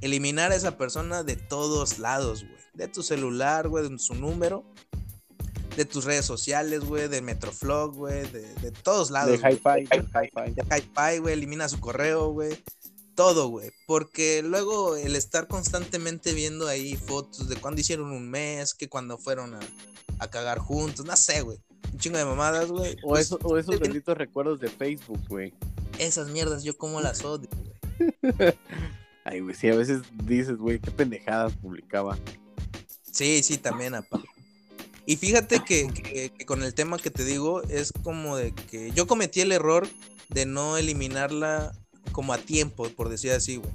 eliminar 0.00 0.52
a 0.52 0.56
esa 0.56 0.76
persona 0.76 1.22
de 1.22 1.36
todos 1.36 1.98
lados, 1.98 2.44
güey. 2.44 2.62
De 2.74 2.88
tu 2.88 3.02
celular, 3.02 3.68
güey, 3.68 3.88
de 3.88 3.98
su 3.98 4.14
número, 4.14 4.64
de 5.76 5.84
tus 5.84 6.04
redes 6.04 6.24
sociales, 6.24 6.80
güey, 6.84 7.08
de 7.08 7.22
Metroflog, 7.22 7.94
güey, 7.94 8.22
de, 8.30 8.54
de 8.54 8.70
todos 8.70 9.10
lados. 9.10 9.40
De 9.40 9.50
hi-fi. 9.50 9.86
De 9.86 10.62
hi-fi, 10.62 11.18
güey, 11.18 11.34
elimina 11.34 11.68
su 11.68 11.80
correo, 11.80 12.28
güey. 12.30 12.56
Todo, 13.14 13.48
güey. 13.48 13.70
Porque 13.86 14.42
luego 14.42 14.96
el 14.96 15.16
estar 15.16 15.46
constantemente 15.46 16.32
viendo 16.32 16.66
ahí 16.66 16.96
fotos 16.96 17.48
de 17.48 17.56
cuando 17.56 17.80
hicieron 17.80 18.10
un 18.10 18.30
mes, 18.30 18.74
que 18.74 18.88
cuando 18.88 19.18
fueron 19.18 19.54
a, 19.54 19.60
a 20.18 20.30
cagar 20.30 20.58
juntos, 20.58 21.04
no 21.04 21.16
sé, 21.16 21.42
güey. 21.42 21.58
Un 21.92 21.98
chingo 21.98 22.18
de 22.18 22.24
mamadas, 22.24 22.70
güey. 22.70 22.96
O, 23.02 23.10
Pues, 23.10 23.26
eso, 23.26 23.38
o 23.42 23.58
esos 23.58 23.78
benditos 23.78 24.16
recuerdos 24.16 24.60
de 24.60 24.68
Facebook, 24.68 25.20
güey. 25.28 25.52
Esas 25.98 26.28
mierdas, 26.28 26.64
yo 26.64 26.76
como 26.76 27.00
las 27.00 27.22
odio, 27.24 27.48
güey. 27.52 27.72
Ay, 29.24 29.40
güey, 29.40 29.54
sí, 29.54 29.68
a 29.68 29.76
veces 29.76 30.02
dices, 30.24 30.56
güey, 30.56 30.80
qué 30.80 30.90
pendejadas 30.90 31.52
publicaba. 31.54 32.18
Sí, 33.10 33.42
sí, 33.42 33.58
también, 33.58 33.94
apa. 33.94 34.20
Y 35.04 35.16
fíjate 35.16 35.60
que, 35.64 36.32
con 36.46 36.62
el 36.62 36.74
tema 36.74 36.98
que 36.98 37.10
te 37.10 37.24
digo 37.24 37.62
es 37.64 37.92
como 37.92 38.36
de 38.36 38.54
que 38.54 38.92
yo 38.92 39.06
cometí 39.06 39.40
el 39.40 39.52
error 39.52 39.88
de 40.28 40.46
no 40.46 40.76
eliminarla 40.76 41.72
como 42.12 42.32
a 42.32 42.38
tiempo, 42.38 42.88
por 42.90 43.08
decir 43.08 43.32
así, 43.32 43.56
güey. 43.56 43.72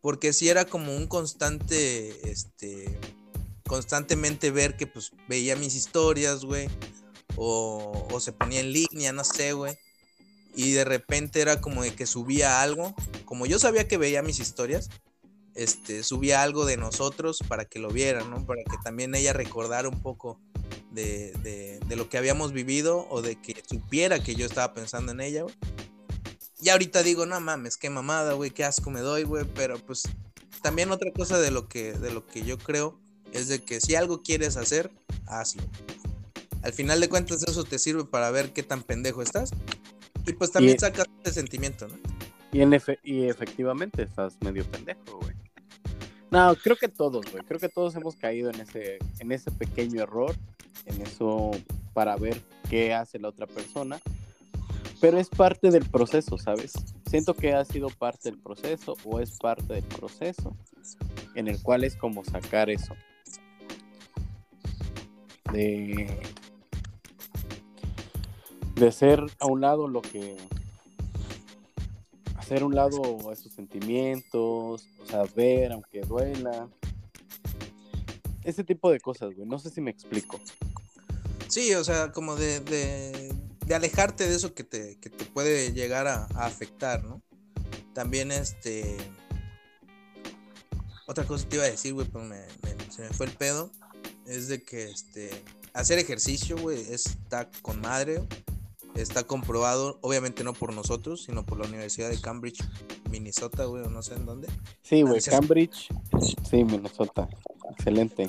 Porque 0.00 0.32
si 0.32 0.48
era 0.48 0.64
como 0.64 0.96
un 0.96 1.06
constante, 1.06 2.30
este, 2.30 2.98
constantemente 3.66 4.50
ver 4.50 4.76
que 4.76 4.86
pues 4.86 5.12
veía 5.28 5.56
mis 5.56 5.74
historias, 5.74 6.44
güey. 6.44 6.68
O, 7.36 8.08
o 8.10 8.20
se 8.20 8.32
ponía 8.32 8.60
en 8.60 8.72
línea, 8.72 9.12
no 9.12 9.24
sé, 9.24 9.52
güey. 9.52 9.76
Y 10.54 10.72
de 10.72 10.84
repente 10.84 11.40
era 11.40 11.60
como 11.60 11.82
de 11.82 11.94
que 11.94 12.06
subía 12.06 12.62
algo. 12.62 12.94
Como 13.24 13.46
yo 13.46 13.58
sabía 13.58 13.88
que 13.88 13.96
veía 13.96 14.22
mis 14.22 14.38
historias, 14.38 14.90
este, 15.54 16.02
subía 16.02 16.42
algo 16.42 16.64
de 16.64 16.76
nosotros 16.76 17.38
para 17.46 17.64
que 17.64 17.78
lo 17.78 17.90
vieran, 17.90 18.30
¿no? 18.30 18.44
Para 18.46 18.62
que 18.64 18.76
también 18.82 19.14
ella 19.14 19.32
recordara 19.32 19.88
un 19.88 20.00
poco 20.02 20.40
de, 20.92 21.32
de- 21.42 21.80
de 21.86 21.96
lo 21.96 22.08
que 22.08 22.18
habíamos 22.18 22.52
vivido 22.52 23.06
o 23.10 23.22
de 23.22 23.36
que 23.36 23.62
supiera 23.68 24.22
que 24.22 24.34
yo 24.34 24.46
estaba 24.46 24.72
pensando 24.74 25.12
en 25.12 25.20
ella, 25.20 25.42
güey. 25.42 25.54
Y 26.60 26.68
ahorita 26.68 27.02
digo, 27.02 27.26
no 27.26 27.40
mames, 27.40 27.76
qué 27.76 27.90
mamada, 27.90 28.34
güey, 28.34 28.50
qué 28.50 28.64
asco 28.64 28.90
me 28.90 29.00
doy, 29.00 29.24
güey, 29.24 29.44
pero 29.54 29.78
pues 29.78 30.02
también 30.62 30.92
otra 30.92 31.10
cosa 31.12 31.40
de 31.40 31.50
lo 31.50 31.68
que, 31.68 31.92
de 31.92 32.12
lo 32.12 32.24
que 32.26 32.44
yo 32.44 32.56
creo 32.58 33.00
es 33.32 33.48
de 33.48 33.60
que 33.60 33.80
si 33.80 33.94
algo 33.96 34.22
quieres 34.22 34.56
hacer, 34.56 34.90
hazlo. 35.26 35.62
Al 36.62 36.72
final 36.72 37.00
de 37.00 37.08
cuentas 37.08 37.42
eso 37.42 37.64
te 37.64 37.78
sirve 37.80 38.04
para 38.04 38.30
ver 38.30 38.52
qué 38.52 38.62
tan 38.62 38.82
pendejo 38.84 39.22
estás. 39.22 39.50
Y 40.24 40.34
pues 40.34 40.52
también 40.52 40.76
Y- 40.76 40.78
sacas 40.78 41.06
ese 41.24 41.34
sentimiento, 41.34 41.88
¿no? 41.88 41.96
Y, 42.52 42.60
en 42.60 42.70
efe- 42.72 43.00
y 43.02 43.24
efectivamente 43.24 44.02
estás 44.02 44.36
medio 44.40 44.64
pendejo, 44.70 45.18
güey. 45.20 45.31
No, 46.32 46.56
creo 46.56 46.76
que 46.76 46.88
todos, 46.88 47.30
güey. 47.30 47.44
Creo 47.44 47.60
que 47.60 47.68
todos 47.68 47.94
hemos 47.94 48.16
caído 48.16 48.48
en 48.48 48.58
ese, 48.58 48.96
en 49.18 49.32
ese 49.32 49.50
pequeño 49.50 50.02
error, 50.02 50.34
en 50.86 51.02
eso 51.02 51.50
para 51.92 52.16
ver 52.16 52.40
qué 52.70 52.94
hace 52.94 53.18
la 53.18 53.28
otra 53.28 53.46
persona. 53.46 54.00
Pero 54.98 55.18
es 55.18 55.28
parte 55.28 55.70
del 55.70 55.84
proceso, 55.84 56.38
¿sabes? 56.38 56.72
Siento 57.06 57.34
que 57.34 57.52
ha 57.52 57.62
sido 57.66 57.90
parte 57.90 58.30
del 58.30 58.40
proceso 58.40 58.96
o 59.04 59.20
es 59.20 59.36
parte 59.36 59.74
del 59.74 59.84
proceso 59.84 60.56
en 61.34 61.48
el 61.48 61.62
cual 61.62 61.84
es 61.84 61.96
como 61.96 62.24
sacar 62.24 62.70
eso. 62.70 62.94
De, 65.52 66.18
de 68.76 68.92
ser 68.92 69.22
a 69.38 69.46
un 69.48 69.60
lado 69.60 69.86
lo 69.86 70.00
que 70.00 70.38
hacer 72.52 72.62
a 72.64 72.66
un 72.66 72.74
lado 72.74 73.32
esos 73.32 73.52
sentimientos, 73.52 74.86
o 75.02 75.06
sea, 75.06 75.24
ver 75.34 75.72
aunque 75.72 76.02
duela. 76.02 76.68
Ese 78.44 78.62
tipo 78.62 78.90
de 78.90 79.00
cosas, 79.00 79.34
güey. 79.34 79.48
No 79.48 79.58
sé 79.58 79.70
si 79.70 79.80
me 79.80 79.90
explico. 79.90 80.38
Sí, 81.48 81.72
o 81.74 81.82
sea, 81.82 82.12
como 82.12 82.36
de, 82.36 82.60
de, 82.60 83.74
alejarte 83.74 84.28
de 84.28 84.34
eso 84.34 84.52
que 84.52 84.64
te, 84.64 84.98
que 84.98 85.08
te 85.08 85.24
puede 85.24 85.72
llegar 85.72 86.06
a, 86.06 86.26
a 86.34 86.46
afectar, 86.46 87.02
¿no? 87.04 87.22
También 87.94 88.30
este... 88.32 88.98
Otra 91.06 91.24
cosa 91.24 91.48
te 91.48 91.56
iba 91.56 91.64
a 91.64 91.70
decir, 91.70 91.94
güey, 91.94 92.06
pero 92.06 92.24
me- 92.24 92.46
se 92.90 93.02
me 93.02 93.08
fue 93.10 93.26
el 93.26 93.32
pedo. 93.32 93.70
Es 94.26 94.48
de 94.48 94.62
que 94.62 94.84
este 94.84 95.30
hacer 95.72 95.98
ejercicio, 95.98 96.58
güey, 96.58 96.80
está 96.92 97.50
con 97.62 97.80
madre. 97.80 98.22
Está 98.94 99.24
comprobado, 99.24 99.98
obviamente 100.02 100.44
no 100.44 100.52
por 100.52 100.72
nosotros, 100.74 101.22
sino 101.24 101.44
por 101.44 101.58
la 101.58 101.66
Universidad 101.66 102.10
de 102.10 102.20
Cambridge, 102.20 102.62
Minnesota, 103.10 103.64
güey, 103.64 103.84
o 103.84 103.90
no 103.90 104.02
sé 104.02 104.14
en 104.14 104.26
dónde. 104.26 104.48
Sí, 104.82 105.02
güey. 105.02 105.20
Cambridge. 105.20 105.88
Sí, 106.48 106.64
Minnesota. 106.64 107.28
Excelente. 107.70 108.28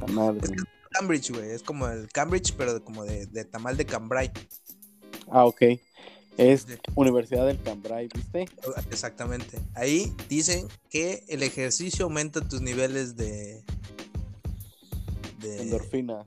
La 0.00 0.06
madre. 0.08 0.56
Cambridge, 0.90 1.30
güey, 1.30 1.50
es 1.50 1.62
como 1.62 1.86
el 1.88 2.08
Cambridge, 2.08 2.54
pero 2.56 2.82
como 2.82 3.04
de, 3.04 3.26
de 3.26 3.44
tamal 3.44 3.76
de 3.76 3.86
Cambrai. 3.86 4.32
Ah, 5.30 5.44
ok. 5.44 5.62
Es 6.38 6.62
Sí. 6.62 6.74
Universidad 6.94 7.46
del 7.46 7.60
Cambrai, 7.60 8.08
¿viste? 8.14 8.46
Exactamente. 8.90 9.58
Ahí 9.74 10.12
dicen 10.28 10.68
que 10.88 11.24
el 11.28 11.42
ejercicio 11.42 12.04
aumenta 12.04 12.46
tus 12.46 12.60
niveles 12.62 13.16
de. 13.16 13.64
de 15.40 15.62
Endorfinas. 15.62 16.26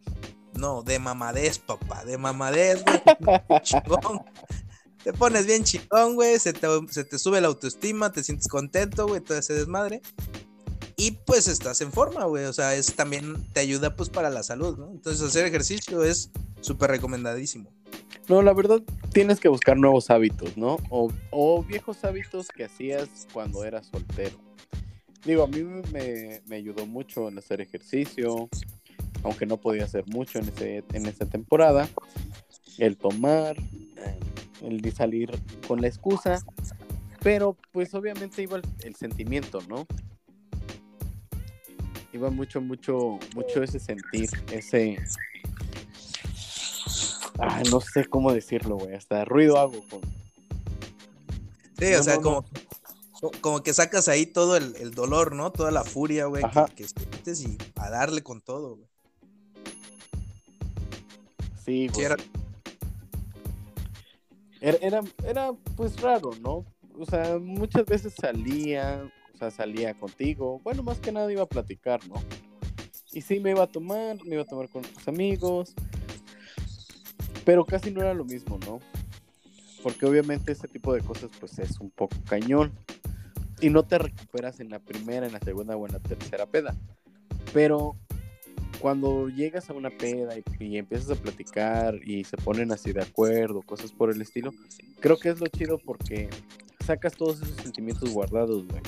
No, 0.61 0.83
de 0.83 0.99
mamadez, 0.99 1.57
papá. 1.57 2.05
De 2.05 2.17
mamadez, 2.19 2.83
güey. 2.85 3.01
chingón. 3.63 4.23
Te 5.03 5.11
pones 5.11 5.47
bien 5.47 5.63
chingón, 5.63 6.13
güey. 6.13 6.37
Se 6.37 6.53
te, 6.53 6.67
se 6.89 7.03
te 7.03 7.17
sube 7.17 7.41
la 7.41 7.47
autoestima, 7.47 8.11
te 8.11 8.23
sientes 8.23 8.47
contento, 8.47 9.07
güey. 9.07 9.21
Todo 9.21 9.39
ese 9.39 9.55
desmadre. 9.55 10.01
Y 10.95 11.11
pues 11.25 11.47
estás 11.47 11.81
en 11.81 11.91
forma, 11.91 12.25
güey. 12.25 12.45
O 12.45 12.53
sea, 12.53 12.75
es 12.75 12.93
también 12.93 13.43
te 13.53 13.59
ayuda 13.59 13.95
pues 13.95 14.09
para 14.09 14.29
la 14.29 14.43
salud, 14.43 14.77
¿no? 14.77 14.91
Entonces 14.91 15.23
hacer 15.23 15.47
ejercicio 15.47 16.03
es 16.03 16.29
súper 16.61 16.91
recomendadísimo. 16.91 17.73
No, 18.29 18.43
la 18.43 18.53
verdad, 18.53 18.81
tienes 19.11 19.39
que 19.39 19.49
buscar 19.49 19.77
nuevos 19.77 20.11
hábitos, 20.11 20.55
¿no? 20.55 20.77
O, 20.91 21.11
o 21.31 21.63
viejos 21.63 22.03
hábitos 22.05 22.49
que 22.49 22.65
hacías 22.65 23.27
cuando 23.33 23.65
eras 23.65 23.87
soltero. 23.87 24.37
Digo, 25.25 25.43
a 25.43 25.47
mí 25.47 25.63
me, 25.63 26.41
me 26.45 26.55
ayudó 26.55 26.85
mucho 26.85 27.27
en 27.27 27.39
hacer 27.39 27.61
ejercicio, 27.61 28.47
aunque 29.23 29.45
no 29.45 29.57
podía 29.57 29.85
hacer 29.85 30.05
mucho 30.07 30.39
en, 30.39 30.47
ese, 30.49 30.83
en 30.93 31.05
esa 31.05 31.25
temporada. 31.25 31.89
El 32.77 32.97
tomar, 32.97 33.57
el 34.61 34.81
de 34.81 34.91
salir 34.91 35.31
con 35.67 35.81
la 35.81 35.87
excusa, 35.87 36.43
pero 37.21 37.57
pues 37.71 37.93
obviamente 37.93 38.41
iba 38.41 38.57
el, 38.57 38.63
el 38.83 38.95
sentimiento, 38.95 39.59
¿no? 39.67 39.85
Iba 42.13 42.29
mucho, 42.29 42.59
mucho, 42.61 43.19
mucho 43.35 43.63
ese 43.63 43.79
sentir, 43.79 44.29
ese... 44.51 44.97
Ah, 47.39 47.63
no 47.71 47.79
sé 47.81 48.05
cómo 48.05 48.33
decirlo, 48.33 48.77
güey. 48.77 48.95
Hasta 48.95 49.25
ruido 49.25 49.57
hago 49.59 49.81
con... 49.89 50.01
Sí, 51.79 51.91
No, 51.93 51.99
o 51.99 52.03
sea, 52.03 52.15
no, 52.17 52.21
como, 52.21 52.45
co- 53.19 53.31
como 53.41 53.63
que 53.63 53.73
sacas 53.73 54.07
ahí 54.07 54.25
todo 54.25 54.57
el, 54.57 54.75
el 54.75 54.91
dolor, 54.91 55.33
¿no? 55.33 55.51
Toda 55.51 55.71
la 55.71 55.83
furia, 55.83 56.25
güey, 56.25 56.43
que, 56.43 56.75
que 56.75 56.87
sientes 56.87 57.41
y 57.41 57.57
a 57.75 57.89
darle 57.89 58.21
con 58.23 58.41
todo, 58.41 58.75
güey. 58.75 58.90
Sí, 61.65 61.87
Sí, 61.87 61.87
güey. 61.93 62.05
era- 62.05 62.15
Era, 64.63 64.77
era, 64.81 65.01
era, 65.25 65.51
pues 65.75 65.99
raro, 66.01 66.31
¿no? 66.41 66.65
O 66.99 67.05
sea, 67.09 67.39
muchas 67.39 67.85
veces 67.85 68.13
salía, 68.13 69.09
o 69.33 69.37
sea, 69.37 69.49
salía 69.49 69.93
contigo. 69.95 70.59
Bueno, 70.63 70.83
más 70.83 70.99
que 70.99 71.11
nada 71.11 71.31
iba 71.31 71.41
a 71.41 71.47
platicar, 71.47 71.99
¿no? 72.07 72.15
Y 73.11 73.21
sí, 73.21 73.39
me 73.39 73.51
iba 73.51 73.63
a 73.63 73.67
tomar, 73.67 74.23
me 74.23 74.35
iba 74.35 74.43
a 74.43 74.45
tomar 74.45 74.69
con 74.69 74.83
tus 74.83 75.07
amigos. 75.07 75.73
Pero 77.43 77.65
casi 77.65 77.89
no 77.89 78.01
era 78.01 78.13
lo 78.13 78.23
mismo, 78.23 78.59
¿no? 78.67 78.79
Porque 79.81 80.05
obviamente 80.05 80.51
este 80.51 80.67
tipo 80.67 80.93
de 80.93 81.01
cosas, 81.01 81.31
pues 81.39 81.57
es 81.57 81.79
un 81.79 81.89
poco 81.89 82.15
cañón. 82.29 82.71
Y 83.61 83.71
no 83.71 83.81
te 83.83 83.97
recuperas 83.97 84.59
en 84.59 84.69
la 84.69 84.77
primera, 84.79 85.25
en 85.25 85.33
la 85.33 85.39
segunda 85.39 85.75
o 85.75 85.87
en 85.87 85.93
la 85.93 85.99
tercera 85.99 86.45
peda. 86.45 86.75
Pero 87.51 87.95
cuando 88.81 89.29
llegas 89.29 89.69
a 89.69 89.73
una 89.73 89.89
peda 89.89 90.33
y, 90.37 90.43
y 90.65 90.77
empiezas 90.77 91.11
a 91.11 91.15
platicar 91.21 91.95
y 92.03 92.23
se 92.23 92.35
ponen 92.37 92.71
así 92.71 92.91
de 92.91 93.01
acuerdo, 93.03 93.61
cosas 93.61 93.91
por 93.91 94.11
el 94.11 94.21
estilo, 94.21 94.51
creo 94.99 95.17
que 95.17 95.29
es 95.29 95.39
lo 95.39 95.47
chido 95.47 95.77
porque 95.77 96.29
sacas 96.85 97.13
todos 97.15 97.41
esos 97.41 97.55
sentimientos 97.57 98.09
guardados, 98.09 98.65
güey. 98.67 98.81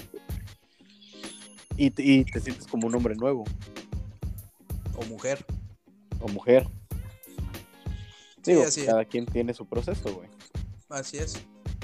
Y, 1.77 1.89
te- 1.91 2.03
y 2.03 2.25
te 2.25 2.39
sientes 2.39 2.67
como 2.67 2.87
un 2.87 2.95
hombre 2.95 3.15
nuevo 3.15 3.43
o 4.95 5.05
mujer. 5.05 5.45
o 6.19 6.27
mujer. 6.27 6.67
Sí, 8.43 8.51
Digo, 8.51 8.63
así 8.63 8.81
es. 8.81 8.85
cada 8.87 9.05
quien 9.05 9.25
tiene 9.25 9.53
su 9.53 9.65
proceso, 9.65 10.13
güey. 10.13 10.27
Así 10.89 11.17
es, 11.17 11.39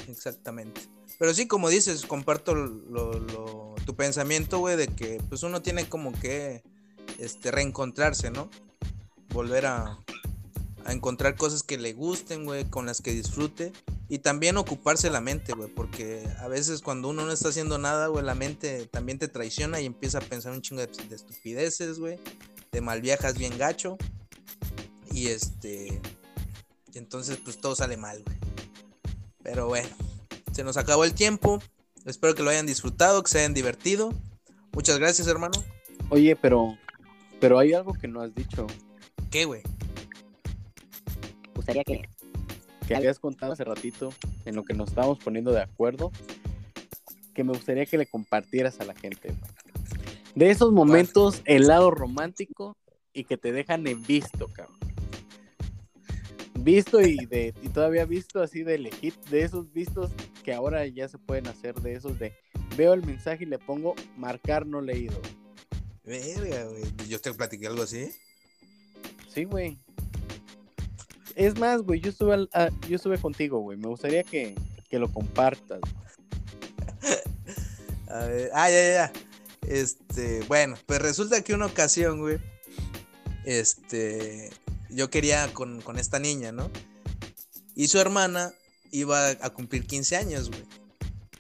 exactamente. 0.08 0.82
Pero 1.18 1.34
sí, 1.34 1.48
como 1.48 1.70
dices, 1.70 2.06
comparto 2.06 2.54
lo- 2.56 3.14
lo- 3.20 3.76
tu 3.86 3.96
pensamiento, 3.96 4.60
güey, 4.60 4.78
de 4.78 4.88
que 4.88 5.22
pues 5.30 5.44
uno 5.44 5.62
tiene 5.62 5.88
como 5.90 6.12
que 6.14 6.62
este, 7.20 7.52
reencontrarse, 7.52 8.32
¿no? 8.32 8.50
Volver 9.30 9.66
a, 9.66 10.00
encontrar 10.88 11.36
cosas 11.36 11.62
que 11.62 11.78
le 11.78 11.94
gusten, 11.94 12.46
güey, 12.46 12.66
con 12.66 12.88
las 12.88 13.02
que 13.02 13.12
disfrute. 13.12 13.72
Y 14.08 14.20
también 14.20 14.58
ocuparse 14.58 15.12
la 15.12 15.22
mente, 15.22 15.54
güey, 15.54 15.70
porque 15.70 16.28
a 16.40 16.48
veces 16.48 16.82
cuando 16.82 17.10
uno 17.10 17.26
no 17.26 17.32
está 17.32 17.50
haciendo 17.50 17.78
nada, 17.78 18.08
güey, 18.08 18.26
la 18.26 18.34
mente 18.34 18.88
también 18.88 19.20
te 19.20 19.28
traiciona 19.28 19.80
y 19.82 19.86
empieza 19.86 20.18
a 20.18 20.22
pensar 20.22 20.52
un 20.52 20.64
chingo 20.64 20.82
de, 20.82 20.88
de 20.88 21.16
estupideces, 21.16 22.00
güey. 22.00 22.18
Te 22.72 22.82
malviajas 22.82 23.38
bien 23.38 23.58
gacho. 23.58 23.98
Y 25.12 25.28
este... 25.28 26.02
Y 26.92 26.98
entonces 26.98 27.38
pues 27.38 27.62
todo 27.62 27.76
sale 27.76 27.98
mal, 27.98 28.24
güey. 28.24 28.38
Pero 29.44 29.68
bueno, 29.68 29.90
se 30.54 30.64
nos 30.64 30.78
acabó 30.78 31.04
el 31.04 31.14
tiempo. 31.14 31.62
Espero 32.06 32.34
que 32.34 32.44
lo 32.44 32.50
hayan 32.50 32.66
disfrutado, 32.66 33.22
que 33.22 33.30
se 33.30 33.40
hayan 33.40 33.54
divertido. 33.54 34.14
Muchas 34.72 34.98
gracias, 34.98 35.28
hermano. 35.28 35.64
Oye, 36.10 36.36
pero, 36.36 36.78
pero 37.40 37.60
hay 37.60 37.74
algo 37.74 37.94
que 37.94 38.08
no 38.08 38.22
has 38.22 38.34
dicho, 38.34 38.68
¿Qué, 39.32 39.46
güey? 39.46 39.62
gustaría 41.56 41.84
que 41.84 42.10
que 42.90 42.96
habías 42.96 43.20
contado 43.20 43.54
hace 43.54 43.64
ratito, 43.64 44.12
en 44.46 44.56
lo 44.56 44.66
que 44.66 44.74
nos 44.74 44.90
estábamos 44.90 45.20
poniendo 45.20 45.52
de 45.52 45.62
acuerdo, 45.62 46.12
que 47.36 47.44
me 47.44 47.54
gustaría 47.54 47.86
que 47.86 48.00
le 48.00 48.08
compartieras 48.08 48.80
a 48.80 48.84
la 48.84 48.96
gente. 48.96 49.32
De 50.34 50.50
esos 50.50 50.72
momentos, 50.72 51.44
el 51.46 51.68
lado 51.68 51.92
romántico 51.92 52.76
y 53.14 53.26
que 53.26 53.38
te 53.38 53.52
dejan 53.52 53.86
en 53.86 54.02
visto, 54.02 54.48
cabrón. 54.48 54.80
Visto 56.56 57.00
y 57.00 57.28
de 57.28 57.54
y 57.62 57.70
todavía 57.70 58.06
visto 58.06 58.42
así 58.42 58.64
de 58.64 58.80
legit, 58.80 59.16
de 59.30 59.44
esos 59.44 59.72
vistos 59.72 60.12
que 60.44 60.56
ahora 60.56 60.88
ya 60.88 61.08
se 61.08 61.20
pueden 61.20 61.46
hacer 61.48 61.76
de 61.76 61.94
esos 61.94 62.18
de 62.18 62.34
veo 62.76 62.94
el 62.94 63.06
mensaje 63.06 63.44
y 63.44 63.48
le 63.48 63.60
pongo 63.60 63.94
marcar 64.18 64.66
no 64.66 64.82
leído. 64.82 65.22
Verga, 66.04 66.64
güey. 66.66 66.84
Yo 67.08 67.20
te 67.22 67.34
platiqué 67.34 67.68
algo 67.68 67.84
así. 67.84 68.12
Sí, 69.34 69.44
güey. 69.44 69.78
Es 71.36 71.58
más, 71.58 71.82
güey, 71.82 72.00
yo 72.02 72.10
estuve 72.10 72.34
al- 72.34 72.50
a- 72.54 72.70
yo 72.88 72.96
estuve 72.96 73.18
contigo, 73.18 73.60
güey. 73.60 73.78
Me 73.78 73.88
gustaría 73.88 74.24
que, 74.24 74.56
que 74.90 75.00
lo 75.00 75.12
compartas. 75.12 75.80
A 78.10 78.26
ver, 78.26 78.50
ah, 78.54 78.70
ya, 78.70 78.76
ya, 78.82 78.92
ya. 78.94 79.14
Este, 79.68 80.42
bueno, 80.48 80.76
pues 80.88 81.00
resulta 81.02 81.44
que 81.44 81.54
una 81.54 81.68
ocasión, 81.68 82.20
güey. 82.20 82.40
Este, 83.46 84.50
yo 84.90 85.10
quería 85.10 85.54
con, 85.54 85.82
con 85.82 86.00
esta 86.00 86.18
niña, 86.20 86.52
¿no? 86.52 86.72
Y 87.76 87.88
su 87.88 88.00
hermana 88.00 88.52
iba 88.92 89.30
a 89.30 89.50
cumplir 89.52 89.86
15 89.86 90.18
años, 90.18 90.50
güey. 90.50 90.64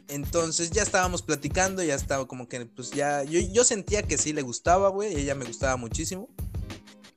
Entonces 0.10 0.72
ya 0.72 0.82
estábamos 0.82 1.22
platicando, 1.22 1.84
ya 1.84 1.93
estaba 1.93 2.28
como 2.28 2.50
que, 2.50 2.65
pues 2.65 2.89
ya, 2.89 3.24
yo, 3.24 3.39
yo 3.39 3.63
sentía 3.63 4.02
que 4.02 4.17
sí 4.17 4.34
le 4.34 4.41
gustaba, 4.41 4.89
güey, 4.89 5.15
ella 5.15 5.36
me 5.36 5.45
gustaba 5.45 5.78
muchísimo. 5.78 6.28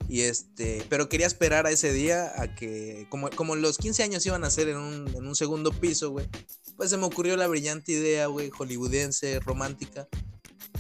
Y 0.09 0.21
este, 0.21 0.85
pero 0.91 1.09
quería 1.09 1.27
esperar 1.27 1.67
a 1.67 1.71
ese 1.71 1.91
día 1.91 2.31
a 2.37 2.55
que, 2.55 3.07
como, 3.09 3.31
como 3.31 3.57
los 3.57 3.79
15 3.79 4.03
años 4.03 4.27
iban 4.27 4.45
a 4.45 4.51
ser 4.51 4.69
en 4.69 4.77
un, 4.77 5.09
en 5.09 5.27
un 5.27 5.35
segundo 5.35 5.73
piso, 5.73 6.11
güey, 6.11 6.29
pues 6.77 6.91
se 6.91 6.99
me 6.99 7.07
ocurrió 7.07 7.35
la 7.39 7.47
brillante 7.47 7.93
idea, 7.93 8.27
güey, 8.27 8.51
hollywoodense, 8.51 9.41
romántica, 9.41 10.07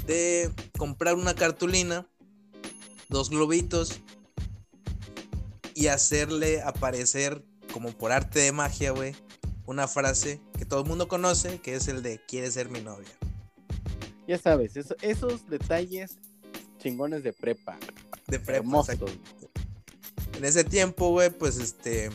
de 0.06 0.50
comprar 0.76 1.14
una 1.14 1.34
cartulina, 1.34 2.06
dos 3.08 3.30
globitos 3.30 4.00
y 5.74 5.86
hacerle 5.86 6.60
aparecer, 6.60 7.42
como 7.72 7.92
por 7.92 8.12
arte 8.12 8.40
de 8.40 8.52
magia, 8.52 8.90
güey, 8.90 9.14
una 9.66 9.86
frase 9.88 10.40
que 10.58 10.64
todo 10.64 10.82
el 10.82 10.88
mundo 10.88 11.08
conoce, 11.08 11.58
que 11.60 11.74
es 11.74 11.88
el 11.88 12.02
de 12.02 12.20
¿Quieres 12.26 12.54
ser 12.54 12.68
mi 12.68 12.80
novia? 12.80 13.08
Ya 14.26 14.38
sabes, 14.38 14.76
eso- 14.76 14.96
esos 15.02 15.48
detalles 15.48 16.18
chingones 16.78 17.22
de 17.22 17.32
prepa. 17.32 17.78
De 18.28 18.38
prepa, 18.38 18.58
Hermosos. 18.58 18.98
En 20.36 20.44
ese 20.44 20.64
tiempo, 20.64 21.10
güey, 21.10 21.30
pues 21.30 21.58
este. 21.58 22.10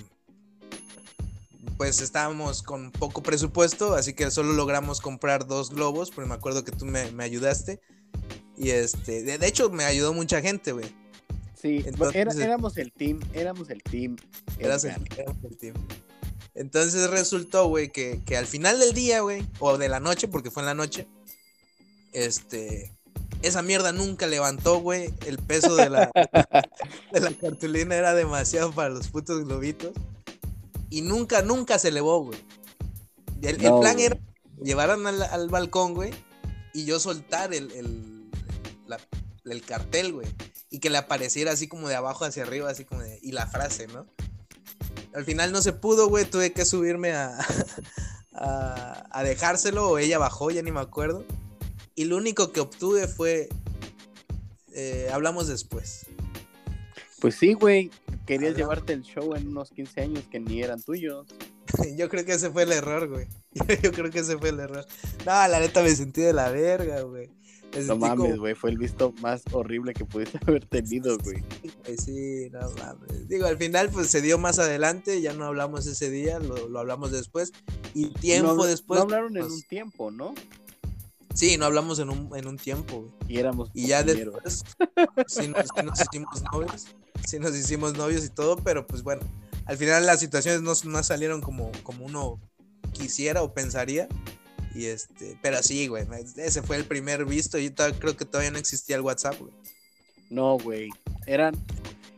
Pues 1.78 2.02
estábamos 2.02 2.64
con 2.64 2.92
poco 2.92 3.22
presupuesto, 3.22 3.94
así 3.94 4.14
que 4.14 4.32
solo 4.32 4.54
logramos 4.54 5.00
comprar 5.00 5.46
dos 5.46 5.70
globos, 5.70 6.10
porque 6.10 6.28
me 6.28 6.34
acuerdo 6.36 6.64
que 6.64 6.72
tú 6.72 6.86
me, 6.86 7.12
me 7.12 7.24
ayudaste. 7.24 7.80
Y 8.58 8.72
este, 8.72 9.22
de, 9.24 9.38
de 9.38 9.48
hecho, 9.48 9.70
me 9.70 9.84
ayudó 9.86 10.12
mucha 10.14 10.42
gente, 10.42 10.72
güey. 10.72 10.88
Sí, 11.54 11.84
Entonces- 11.86 12.16
era- 12.16 12.34
éramos 12.44 12.78
el 12.78 12.92
team, 12.92 13.20
éramos 13.34 13.70
el 13.70 13.84
team. 13.84 14.16
El, 14.58 14.66
éramos 14.66 14.84
el 14.86 15.58
team. 15.58 15.76
Entonces 16.58 17.10
resultó, 17.10 17.67
güey, 17.67 17.91
que, 17.91 18.22
que 18.26 18.36
al 18.36 18.48
final 18.48 18.80
del 18.80 18.93
día, 18.93 19.22
güey, 19.22 19.46
o 19.60 19.78
de 19.78 19.89
la 19.89 20.00
noche, 20.00 20.28
porque 20.28 20.50
fue 20.52 20.63
en 20.63 20.67
la 20.67 20.74
noche, 20.74 21.08
este, 22.13 22.91
esa 23.43 23.62
mierda 23.62 23.91
nunca 23.91 24.26
levantó, 24.26 24.80
güey, 24.80 25.13
el 25.28 25.38
peso 25.38 25.76
de 25.76 25.89
la, 25.89 26.12
de 27.13 27.20
la 27.20 27.32
cartulina 27.34 27.96
era 27.96 28.15
demasiado 28.15 28.72
para 28.72 28.89
los 28.89 29.08
putos 29.10 29.43
globitos. 29.46 29.91
Y 30.89 31.02
nunca, 31.02 31.41
nunca 31.41 31.78
se 31.80 31.89
elevó, 31.89 32.24
güey. 32.24 32.39
El, 33.41 33.58
plan 33.58 34.00
era 34.00 34.17
llevaran 34.63 35.06
al, 35.06 35.22
al 35.22 35.50
balcón, 35.50 35.93
güey, 35.93 36.12
y 36.74 36.86
yo 36.86 37.00
soltar 37.00 37.54
el, 37.54 37.72
el, 37.74 38.32
la- 38.88 39.00
el 39.46 39.62
cartel, 39.62 40.13
güey, 40.13 40.28
y 40.72 40.80
que 40.80 40.89
le 40.89 40.98
apareciera 40.98 41.52
así 41.52 41.67
como 41.67 41.88
de 41.88 41.96
abajo 41.96 42.26
hacia 42.26 42.43
arriba, 42.43 42.70
así 42.70 42.84
como 42.84 43.02
de, 43.04 43.20
y 43.22 43.34
la 43.34 43.46
frase, 43.46 43.86
¿no? 43.88 44.08
Al 45.18 45.26
final 45.26 45.52
no 45.52 45.64
se 45.64 45.74
pudo, 45.74 46.10
güey, 46.10 46.26
tuve 46.26 46.54
que 46.54 46.64
subirme 46.64 47.14
a, 47.14 47.40
a, 48.34 49.08
a 49.10 49.24
dejárselo, 49.24 49.90
o 49.90 49.98
ella 49.98 50.20
bajó, 50.20 50.52
ya 50.52 50.62
ni 50.62 50.72
me 50.72 50.80
acuerdo. 50.80 51.26
Y 51.96 52.06
lo 52.06 52.18
único 52.18 52.52
que 52.52 52.60
obtuve 52.60 53.08
fue, 53.08 53.50
eh, 54.74 55.10
hablamos 55.12 55.48
después. 55.48 56.06
Pues 57.20 57.34
sí, 57.34 57.54
güey. 57.54 57.90
Querías 58.28 58.52
Hablamos. 58.52 58.58
llevarte 58.58 58.94
el 58.94 59.02
show 59.02 59.34
en 59.34 59.48
unos 59.48 59.72
15 59.72 60.02
años 60.02 60.24
que 60.30 60.40
ni 60.40 60.62
eran 60.62 60.84
tuyos. 60.84 61.26
Yo 61.98 62.10
creo 62.10 62.24
que 62.24 62.34
ese 62.34 62.52
fue 62.52 62.62
el 62.62 62.72
error, 62.72 63.10
güey. 63.10 63.28
Yo 63.82 63.92
creo 63.92 64.12
que 64.12 64.20
ese 64.20 64.38
fue 64.38 64.50
el 64.50 64.60
error. 64.60 64.86
No, 65.26 65.48
la 65.48 65.60
neta 65.60 65.82
me 65.82 65.90
sentí 65.96 66.22
de 66.22 66.34
la 66.34 66.52
verga, 66.52 67.02
güey. 67.02 67.32
No 67.86 67.98
mames, 67.98 68.38
güey. 68.38 68.56
Fue 68.56 68.70
el 68.70 68.78
visto 68.78 69.13
más 69.22 69.44
horrible 69.52 69.94
que 69.94 70.06
pudiste 70.06 70.40
haber 70.48 70.66
tenido, 70.66 71.18
güey. 71.20 71.44
Sí, 71.98 72.50
no 72.52 72.72
mames. 72.80 73.28
Digo, 73.28 73.46
al 73.46 73.58
final, 73.58 73.90
pues 73.90 74.08
se 74.08 74.22
dio 74.22 74.38
más 74.38 74.60
adelante, 74.60 75.22
ya 75.22 75.34
no 75.34 75.46
hablamos 75.46 75.86
ese 75.86 76.10
día, 76.10 76.40
lo, 76.40 76.68
lo 76.68 76.80
hablamos 76.80 77.12
después. 77.12 77.52
Y 77.94 78.10
tiempo 78.10 78.56
no, 78.56 78.66
después. 78.66 79.00
No 79.00 79.04
hablaron 79.04 79.36
en 79.38 79.44
pues, 79.44 79.54
un 79.54 79.62
tiempo, 79.63 80.12
¿no? 80.12 80.34
Sí, 81.34 81.58
no 81.58 81.66
hablamos 81.66 82.00
en 82.00 82.10
un, 82.10 82.36
en 82.36 82.48
un 82.48 82.58
tiempo, 82.58 83.02
güey. 83.02 83.12
Y 83.28 83.38
éramos 83.38 83.70
Y 83.74 83.88
ya 83.88 84.02
después, 84.02 84.63
sí 85.28 85.48
nos, 85.48 85.68
sí 85.68 85.84
nos 85.86 86.02
hicimos 86.02 86.44
novios. 86.52 86.88
Sí 87.28 87.40
nos 87.40 87.56
hicimos 87.56 87.96
novios 87.96 88.26
y 88.26 88.30
todo, 88.30 88.58
pero 88.58 88.88
pues 88.88 89.04
bueno, 89.04 89.22
al 89.66 89.78
final 89.78 90.06
las 90.06 90.20
situaciones 90.20 90.62
no, 90.62 90.74
no 90.90 91.04
salieron 91.04 91.42
como, 91.42 91.72
como 91.84 92.06
uno 92.06 92.40
quisiera 92.94 93.44
o 93.44 93.54
pensaría. 93.54 94.08
Y 94.76 94.86
este, 94.86 95.38
pero 95.42 95.62
sí, 95.64 95.88
güey, 95.88 96.06
ese 96.38 96.62
fue 96.62 96.76
el 96.78 96.86
primer 96.86 97.26
visto. 97.26 97.58
y 97.58 97.70
todavía- 97.70 98.00
creo 98.00 98.18
que 98.18 98.26
todavía 98.26 98.52
no 98.52 98.58
existía 98.58 98.96
el 98.96 99.02
WhatsApp, 99.02 99.40
güey. 99.40 99.52
No, 100.30 100.58
güey. 100.58 100.90
Eran, 101.26 101.56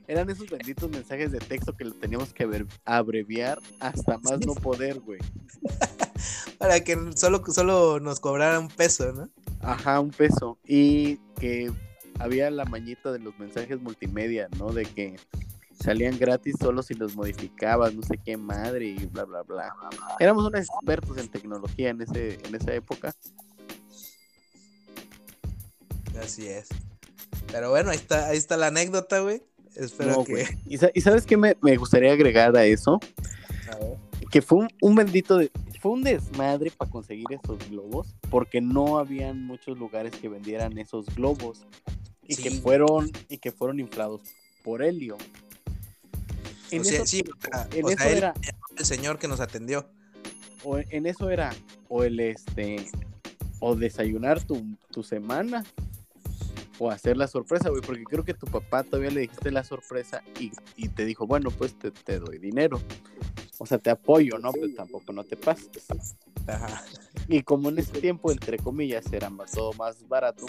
eran 0.08 0.30
esos 0.30 0.50
benditos 0.50 0.90
mensajes 0.90 1.32
de 1.32 1.40
texto 1.40 1.76
que 1.78 1.86
lo 1.86 1.94
teníamos 1.94 2.34
que 2.34 2.46
ver- 2.46 2.66
abreviar 2.86 3.60
hasta 3.80 4.18
más 4.18 4.40
no 4.46 4.56
poder, 4.56 5.00
güey. 5.00 5.20
Para 6.58 6.80
que 6.84 6.98
solo, 7.16 7.42
solo 7.48 8.00
nos 8.00 8.20
cobrara 8.20 8.60
un 8.60 8.68
peso, 8.68 9.12
¿no? 9.14 9.30
Ajá, 9.62 10.00
un 10.00 10.12
peso. 10.12 10.58
Y 10.66 11.18
que 11.40 11.72
había 12.20 12.50
la 12.52 12.66
mañita 12.66 13.12
de 13.12 13.20
los 13.20 13.38
mensajes 13.40 13.80
multimedia, 13.80 14.50
¿no? 14.58 14.74
De 14.74 14.84
que 14.86 15.16
salían 15.80 16.18
gratis 16.20 16.56
solo 16.60 16.84
si 16.84 16.94
los 16.94 17.16
modificabas, 17.16 17.94
no 17.94 18.04
sé 18.04 18.18
qué 18.18 18.38
madre 18.38 18.88
y 18.88 19.06
bla, 19.08 19.24
bla, 19.26 19.42
bla. 19.44 19.74
Éramos 20.20 20.46
unos 20.46 20.62
expertos 20.62 21.18
en 21.18 21.28
tecnología 21.30 21.90
en, 21.90 22.02
ese, 22.02 22.40
en 22.46 22.56
esa 22.56 22.74
época. 22.74 23.16
Así 26.22 26.48
es. 26.48 26.68
Pero 27.52 27.70
bueno, 27.70 27.92
ahí 27.92 27.98
está, 27.98 28.28
ahí 28.28 28.38
está 28.38 28.58
la 28.58 28.68
anécdota, 28.68 29.20
güey. 29.22 29.42
Espero 29.76 30.12
No, 30.12 30.24
que. 30.24 30.46
¿Y, 30.68 30.78
sa- 30.78 30.92
y 30.94 31.02
sabes 31.02 31.26
qué 31.26 31.38
me, 31.38 31.56
me 31.62 31.78
gustaría 31.78 32.12
agregar 32.12 32.56
a 32.58 32.66
eso? 32.66 33.00
A 33.72 33.76
ver. 33.78 33.98
Que 34.30 34.42
fue 34.42 34.60
un, 34.60 34.68
un 34.82 34.96
bendito, 34.96 35.38
de- 35.38 35.52
fue 35.80 35.92
un 35.94 36.04
desmadre 36.04 36.72
para 36.72 36.92
conseguir 36.92 37.26
esos 37.32 37.58
globos, 37.70 38.16
porque 38.30 38.60
no 38.60 38.98
habían 39.00 39.46
muchos 39.46 39.78
lugares 39.78 40.14
que 40.14 40.28
vendieran 40.28 40.78
esos 40.78 41.06
globos 41.16 41.66
y 42.28 42.36
Sí, 42.36 42.44
que 42.44 42.52
fueron 42.52 43.12
y 43.30 43.38
que 43.38 43.52
fueron 43.52 43.80
inflados 43.80 44.22
por 44.64 44.84
helio. 44.84 45.18
En 46.72 46.82
O 46.82 46.84
sea, 46.84 46.94
eso- 46.98 47.06
sí, 47.06 47.24
o 47.24 47.42
sea, 47.42 47.68
en 47.74 47.86
o 47.86 47.90
eso 47.90 47.98
sea, 47.98 48.12
él- 48.12 48.18
era 48.18 48.34
el 48.78 48.86
señor 48.86 49.18
que 49.20 49.28
nos 49.28 49.40
atendió. 49.40 49.90
o 50.64 50.78
en 50.78 51.06
eso 51.06 51.30
era 51.30 51.52
o 51.88 52.04
el 52.04 52.20
este 52.20 52.86
o 53.60 53.76
desayunar 53.76 54.44
tu, 54.44 54.62
tu 54.92 55.04
semana 55.04 55.64
o 56.78 56.90
hacer 56.92 57.18
la 57.18 57.28
sorpresa, 57.28 57.70
güey, 57.70 57.82
porque 57.82 58.04
creo 58.04 58.24
que 58.24 58.34
tu 58.34 58.46
papá 58.46 58.84
todavía 58.84 59.12
le 59.12 59.22
dijiste 59.22 59.52
la 59.52 59.64
sorpresa 59.66 60.22
y, 60.40 60.52
y 60.78 60.88
te 60.90 61.04
dijo, 61.06 61.28
bueno, 61.28 61.50
pues 61.52 61.78
te, 61.78 61.92
te 61.92 62.20
doy 62.20 62.38
dinero. 62.40 62.82
O 63.58 63.66
sea, 63.66 63.78
te 63.78 63.90
apoyo, 63.90 64.38
¿no? 64.40 64.54
Pero 64.54 64.74
tampoco 64.74 65.12
no 65.12 65.26
te 65.26 65.36
pases. 65.36 65.88
Ajá. 66.48 66.86
Y 67.28 67.42
como 67.44 67.68
en 67.68 67.80
ese 67.80 68.00
tiempo, 68.00 68.32
entre 68.32 68.58
comillas, 68.58 69.12
era 69.12 69.30
más, 69.30 69.52
todo 69.52 69.74
más 69.74 70.08
barato, 70.08 70.46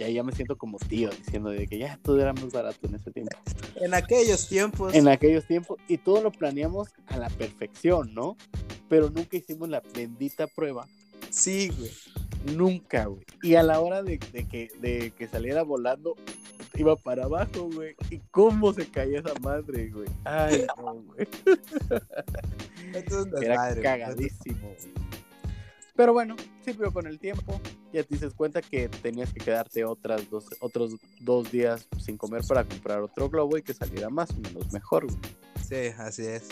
y 0.00 0.02
ahí 0.02 0.14
ya 0.14 0.22
me 0.22 0.32
siento 0.32 0.56
como 0.56 0.78
tío, 0.78 1.10
diciendo 1.10 1.50
de 1.50 1.66
que 1.66 1.76
ya 1.76 1.98
todo 2.02 2.18
era 2.18 2.32
más 2.32 2.50
barato 2.50 2.86
en 2.86 2.94
ese 2.94 3.10
tiempo. 3.10 3.36
En 3.76 3.92
aquellos 3.92 4.48
tiempos. 4.48 4.94
En 4.94 5.08
aquellos 5.08 5.46
tiempos, 5.46 5.78
y 5.88 5.98
todo 5.98 6.22
lo 6.22 6.32
planeamos 6.32 6.88
a 7.06 7.18
la 7.18 7.28
perfección, 7.28 8.14
¿no? 8.14 8.38
Pero 8.88 9.10
nunca 9.10 9.36
hicimos 9.36 9.68
la 9.68 9.82
bendita 9.94 10.46
prueba 10.46 10.86
Sí, 11.28 11.70
güey. 11.76 11.90
Nunca, 12.56 13.04
güey. 13.04 13.22
Y 13.42 13.56
a 13.56 13.62
la 13.62 13.80
hora 13.80 14.02
de, 14.02 14.18
de 14.32 14.48
que, 14.48 14.70
de 14.80 15.10
que 15.10 15.28
saliera 15.28 15.64
volando, 15.64 16.16
iba 16.74 16.96
para 16.96 17.24
abajo, 17.24 17.68
güey. 17.70 17.94
¿Y 18.08 18.20
cómo 18.30 18.72
se 18.72 18.88
caía 18.88 19.20
esa 19.20 19.34
madre, 19.42 19.90
güey? 19.90 20.08
Ay, 20.24 20.64
no, 20.78 20.94
güey. 20.94 21.28
Esto 22.94 23.26
es 23.36 23.42
Era 23.42 23.74
cagadísimo, 23.82 24.60
güey. 24.62 25.09
Pero 26.00 26.14
bueno, 26.14 26.34
sirvió 26.64 26.90
con 26.94 27.06
el 27.06 27.18
tiempo. 27.18 27.60
Ya 27.92 28.02
te 28.02 28.14
dices 28.14 28.32
cuenta 28.32 28.62
que 28.62 28.88
tenías 28.88 29.34
que 29.34 29.40
quedarte 29.40 29.84
otras 29.84 30.30
dos, 30.30 30.46
otros 30.60 30.92
dos 31.20 31.52
días 31.52 31.86
sin 32.02 32.16
comer 32.16 32.40
para 32.48 32.64
comprar 32.64 33.02
otro 33.02 33.28
globo 33.28 33.58
y 33.58 33.62
que 33.62 33.74
saliera 33.74 34.08
más 34.08 34.30
o 34.30 34.36
menos 34.36 34.72
mejor, 34.72 35.04
güey. 35.04 35.18
Sí, 35.68 35.94
así 35.98 36.24
es. 36.24 36.44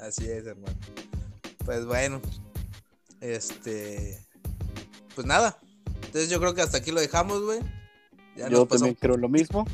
Así 0.00 0.28
es, 0.28 0.44
hermano. 0.44 0.76
Pues 1.64 1.86
bueno. 1.86 2.20
Este. 3.20 4.18
Pues 5.14 5.24
nada. 5.24 5.56
Entonces 6.06 6.28
yo 6.28 6.40
creo 6.40 6.52
que 6.52 6.62
hasta 6.62 6.78
aquí 6.78 6.90
lo 6.90 7.00
dejamos, 7.00 7.44
güey. 7.44 7.60
Ya 8.34 8.48
Yo 8.48 8.58
nos 8.58 8.68
también 8.68 8.68
pasamos, 8.68 8.96
creo 8.98 9.16
lo 9.18 9.28
mismo. 9.28 9.68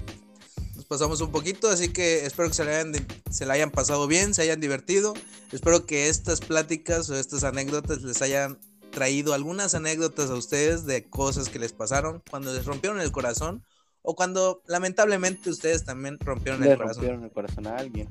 nos 0.77 0.85
pasamos 0.85 1.23
un 1.23 1.33
poquito, 1.33 1.71
así 1.71 1.91
que 1.91 2.27
espero 2.27 2.51
que 2.51 2.55
se 2.55 2.65
la, 2.67 2.81
hayan, 2.81 2.93
se 3.31 3.47
la 3.47 3.55
hayan 3.55 3.71
pasado 3.71 4.07
bien, 4.07 4.35
se 4.35 4.43
hayan 4.43 4.61
divertido. 4.61 5.15
Espero 5.53 5.85
que 5.87 6.09
estas 6.09 6.41
pláticas 6.41 7.11
o 7.11 7.17
estas 7.17 7.45
anécdotas 7.45 8.03
les 8.03 8.23
hayan 8.23 8.59
traído 8.91 9.35
algunas 9.35 9.75
anécdotas 9.75 10.31
a 10.31 10.35
ustedes 10.35 10.85
de 10.85 11.09
cosas 11.09 11.49
que 11.49 11.59
les 11.59 11.73
pasaron 11.73 12.23
cuando 12.31 12.53
les 12.53 12.65
rompieron 12.65 13.01
el 13.01 13.13
corazón 13.13 13.65
o 14.03 14.15
cuando 14.15 14.63
lamentablemente 14.67 15.51
ustedes 15.51 15.85
también 15.85 16.19
rompieron 16.21 16.61
Le 16.61 16.73
el 16.73 16.77
corazón. 16.77 17.03
rompieron 17.03 17.25
el 17.25 17.31
corazón 17.31 17.67
a 17.67 17.77
alguien. 17.77 18.09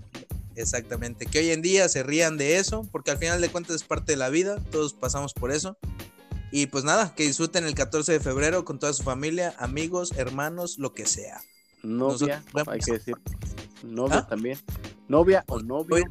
Exactamente, 0.55 1.25
que 1.25 1.39
hoy 1.39 1.51
en 1.51 1.61
día 1.61 1.87
se 1.87 2.03
rían 2.03 2.37
de 2.37 2.57
eso, 2.57 2.87
porque 2.91 3.11
al 3.11 3.17
final 3.17 3.39
de 3.39 3.49
cuentas 3.49 3.77
es 3.77 3.83
parte 3.83 4.11
de 4.11 4.17
la 4.17 4.29
vida, 4.29 4.57
todos 4.71 4.93
pasamos 4.93 5.33
por 5.33 5.51
eso. 5.51 5.77
Y 6.51 6.65
pues 6.67 6.83
nada, 6.83 7.13
que 7.15 7.23
disfruten 7.23 7.63
el 7.65 7.75
14 7.75 8.11
de 8.13 8.19
febrero 8.19 8.65
con 8.65 8.79
toda 8.79 8.91
su 8.93 9.03
familia, 9.03 9.55
amigos, 9.57 10.11
hermanos, 10.17 10.77
lo 10.77 10.93
que 10.93 11.05
sea. 11.05 11.41
Novia, 11.83 12.43
Nosotros 12.53 12.67
hay 12.67 12.79
que 12.79 12.91
decir. 12.93 13.15
Novia 13.83 14.17
¿Ah? 14.17 14.27
también. 14.27 14.59
Novia 15.07 15.43
o 15.47 15.59
novio. 15.59 16.03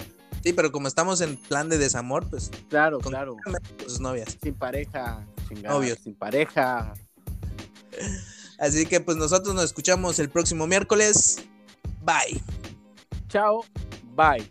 Sí, 0.42 0.52
pero 0.52 0.70
como 0.72 0.88
estamos 0.88 1.20
en 1.20 1.36
plan 1.36 1.68
de 1.68 1.78
desamor, 1.78 2.28
pues 2.28 2.50
Claro, 2.68 3.00
con 3.00 3.10
claro. 3.12 3.36
sus 3.86 4.00
novias. 4.00 4.36
Sin 4.42 4.54
pareja, 4.54 5.26
chingada, 5.48 5.74
Novios. 5.74 5.98
Sin 6.02 6.14
pareja. 6.14 6.94
Así 8.58 8.86
que 8.86 9.00
pues 9.00 9.16
nosotros 9.16 9.54
nos 9.54 9.64
escuchamos 9.64 10.18
el 10.18 10.28
próximo 10.30 10.66
miércoles. 10.66 11.38
Bye. 12.02 12.40
Chao. 13.28 13.64
Bye. 14.14 14.50